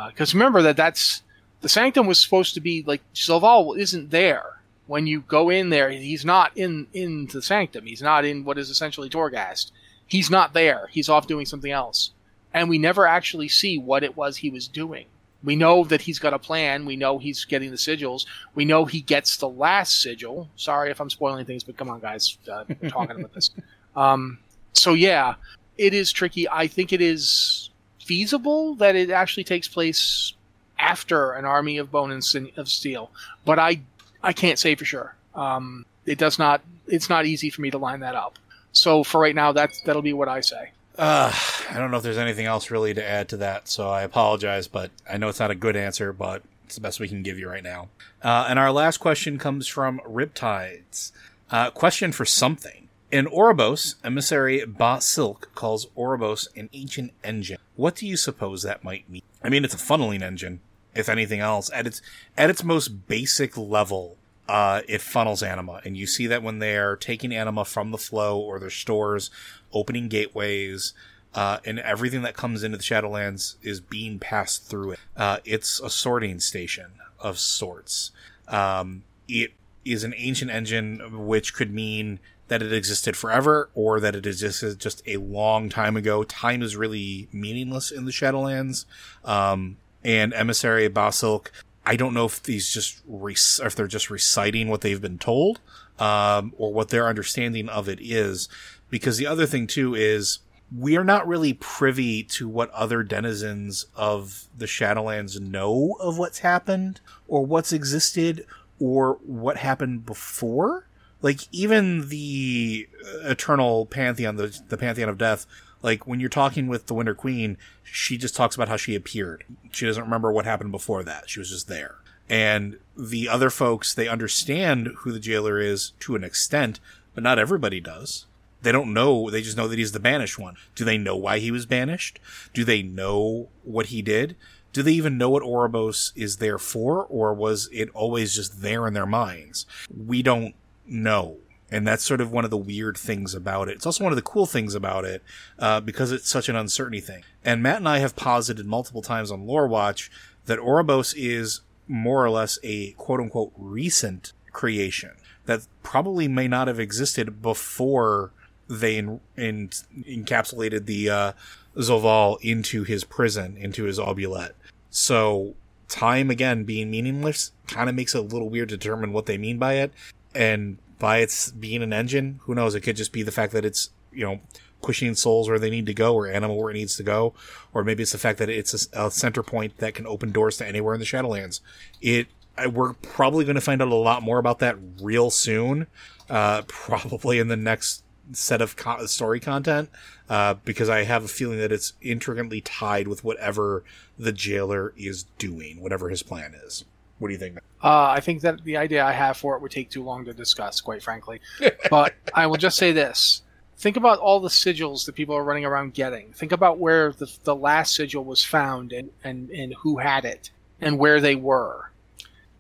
[0.10, 1.22] Because remember that that's
[1.62, 5.90] the Sanctum was supposed to be like Zovaal isn't there when you go in there.
[5.90, 7.86] He's not in in the Sanctum.
[7.86, 9.72] He's not in what is essentially Torghast.
[10.08, 10.88] He's not there.
[10.92, 12.12] He's off doing something else
[12.56, 15.06] and we never actually see what it was he was doing.
[15.44, 16.86] We know that he's got a plan.
[16.86, 18.26] We know he's getting the sigils.
[18.56, 20.50] We know he gets the last sigil.
[20.56, 23.52] Sorry if I'm spoiling things, but come on, guys, uh, we're talking about this.
[23.98, 24.40] Um,
[24.74, 25.36] so yeah,
[25.78, 26.50] it is tricky.
[26.50, 27.70] I think it is
[28.04, 30.34] feasible that it actually takes place
[30.78, 33.10] after an army of bone and of steel,
[33.46, 33.80] but I
[34.26, 35.16] I can't say for sure.
[35.36, 36.62] Um, it does not.
[36.88, 38.38] It's not easy for me to line that up.
[38.72, 40.72] So for right now, that's that'll be what I say.
[40.98, 41.32] Uh,
[41.70, 44.68] I don't know if there's anything else really to add to that, so I apologize,
[44.68, 47.38] but I know it's not a good answer, but it's the best we can give
[47.38, 47.90] you right now.
[48.24, 51.12] Uh, and our last question comes from Riptides.
[51.52, 52.88] Uh, question for something.
[53.12, 57.60] In Oribos, emissary Ba Silk calls Oribos an ancient engine.
[57.76, 59.22] What do you suppose that might mean?
[59.44, 60.60] I mean, it's a funneling engine,
[60.96, 61.70] if anything else.
[61.74, 62.02] At its
[62.38, 64.18] at its most basic level,
[64.48, 68.40] uh, it funnels anima, and you see that when they're taking anima from the flow
[68.40, 69.30] or their stores
[69.74, 70.94] opening gateways,
[71.34, 75.00] uh, and everything that comes into the Shadowlands is being passed through it.
[75.18, 78.12] Uh, it's a sorting station of sorts.
[78.48, 79.52] Um, it
[79.84, 84.80] is an ancient engine, which could mean that it existed forever or that it existed
[84.80, 86.24] just a long time ago.
[86.24, 88.86] Time is really meaningless in the Shadowlands.
[89.24, 91.52] Um, and Emissary Ba Silk,
[91.86, 95.60] I don't know if these just rec- if they're just reciting what they've been told,
[96.00, 98.48] um, or what their understanding of it is.
[98.90, 100.40] Because the other thing too is
[100.76, 106.40] we are not really privy to what other denizens of the Shadowlands know of what's
[106.40, 108.46] happened or what's existed
[108.80, 110.88] or what happened before.
[111.22, 112.88] Like even the
[113.24, 115.48] eternal pantheon, the, the pantheon of death,
[115.86, 119.44] like when you're talking with the Winter Queen, she just talks about how she appeared.
[119.72, 121.30] She doesn't remember what happened before that.
[121.30, 121.98] She was just there.
[122.28, 126.80] And the other folks, they understand who the jailer is to an extent,
[127.14, 128.26] but not everybody does.
[128.64, 129.30] They don't know.
[129.30, 130.56] They just know that he's the banished one.
[130.74, 132.20] Do they know why he was banished?
[132.52, 134.36] Do they know what he did?
[134.74, 138.88] Do they even know what Oribos is there for, or was it always just there
[138.88, 139.68] in their minds?
[139.96, 140.56] We don't
[140.88, 141.38] know.
[141.72, 143.74] And that's sort of one of the weird things about it.
[143.74, 145.24] It's also one of the cool things about it,
[145.58, 147.24] uh, because it's such an uncertainty thing.
[147.44, 150.12] And Matt and I have posited multiple times on Lore Watch
[150.46, 155.12] that Oribos is more or less a quote unquote recent creation
[155.46, 158.32] that probably may not have existed before
[158.68, 159.70] they in, in,
[160.08, 161.32] encapsulated the uh,
[161.78, 164.56] Zovaal into his prison, into his oubliette.
[164.90, 165.56] So
[165.88, 169.38] time again being meaningless kind of makes it a little weird to determine what they
[169.38, 169.92] mean by it.
[170.34, 172.76] And by its being an engine, who knows?
[172.76, 174.40] It could just be the fact that it's you know
[174.82, 177.34] pushing souls where they need to go or anima where it needs to go,
[177.74, 180.58] or maybe it's the fact that it's a, a center point that can open doors
[180.58, 181.60] to anywhere in the Shadowlands.
[182.02, 182.28] It
[182.72, 185.88] we're probably going to find out a lot more about that real soon,
[186.30, 189.90] uh, probably in the next set of co- story content
[190.30, 193.84] uh, because I have a feeling that it's intricately tied with whatever
[194.18, 196.86] the jailer is doing, whatever his plan is.
[197.20, 197.58] What do you think?
[197.84, 200.34] Uh, I think that the idea I have for it would take too long to
[200.34, 201.40] discuss, quite frankly.
[201.90, 203.42] but I will just say this.
[203.78, 206.32] Think about all the sigils that people are running around getting.
[206.34, 210.50] Think about where the, the last sigil was found and, and, and who had it
[210.82, 211.92] and where they were.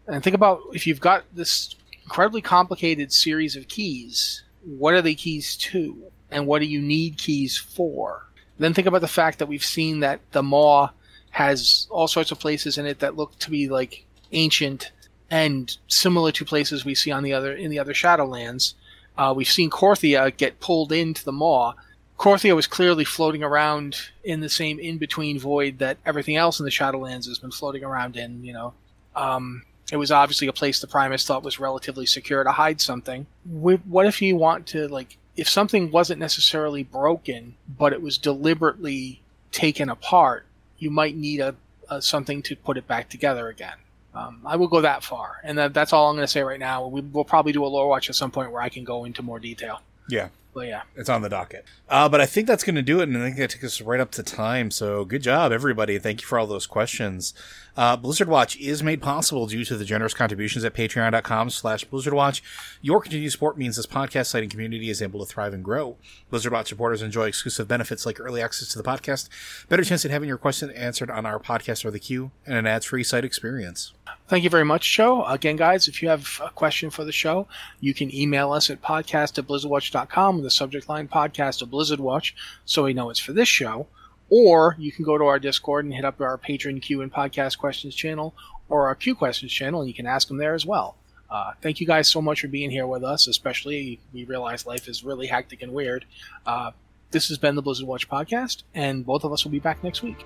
[0.07, 1.75] And think about if you've got this
[2.05, 7.17] incredibly complicated series of keys what are the keys to and what do you need
[7.17, 8.27] keys for
[8.57, 10.89] then think about the fact that we've seen that the maw
[11.31, 14.91] has all sorts of places in it that look to be like ancient
[15.31, 18.73] and similar to places we see on the other in the other shadowlands
[19.17, 21.73] uh, we've seen Korthia get pulled into the maw
[22.17, 26.71] Korthia was clearly floating around in the same in-between void that everything else in the
[26.71, 28.43] Shadowlands has been floating around in.
[28.43, 28.73] You know,
[29.15, 33.25] um, it was obviously a place the Primus thought was relatively secure to hide something.
[33.45, 39.21] What if you want to, like, if something wasn't necessarily broken, but it was deliberately
[39.51, 40.45] taken apart,
[40.79, 41.55] you might need a,
[41.89, 43.75] a something to put it back together again.
[44.15, 46.59] Um, I will go that far, and that, that's all I'm going to say right
[46.59, 46.87] now.
[46.87, 49.21] We, will probably do a lore watch at some point where I can go into
[49.21, 49.81] more detail.
[50.07, 51.65] Yeah, but yeah, it's on the docket.
[51.89, 53.81] Uh, but I think that's going to do it, and I think that takes us
[53.81, 54.71] right up to time.
[54.71, 55.99] So good job, everybody.
[55.99, 57.33] Thank you for all those questions.
[57.77, 62.13] Uh, Blizzard Watch is made possible due to the generous contributions at patreon.com slash Blizzard
[62.13, 62.41] Watch.
[62.81, 65.97] Your continued support means this podcast site and community is able to thrive and grow.
[66.29, 69.27] Blizzard Watch supporters enjoy exclusive benefits like early access to the podcast,
[69.67, 72.65] better chance at having your question answered on our podcast or the queue, and an
[72.65, 73.93] ads-free site experience.
[74.27, 75.25] Thank you very much, Joe.
[75.25, 77.47] Again, guys, if you have a question for the show,
[77.79, 81.99] you can email us at podcast at blizzardwatch.com with the subject line podcast of Blizzard
[81.99, 83.87] Watch so we know it's for this show.
[84.29, 87.57] Or you can go to our Discord and hit up our Patreon Q and Podcast
[87.57, 88.33] Questions channel
[88.69, 90.95] or our Q Questions channel, and you can ask them there as well.
[91.29, 94.87] Uh, thank you guys so much for being here with us, especially we realize life
[94.87, 96.05] is really hectic and weird.
[96.45, 96.71] Uh,
[97.11, 100.01] this has been the Blizzard Watch podcast, and both of us will be back next
[100.01, 100.25] week.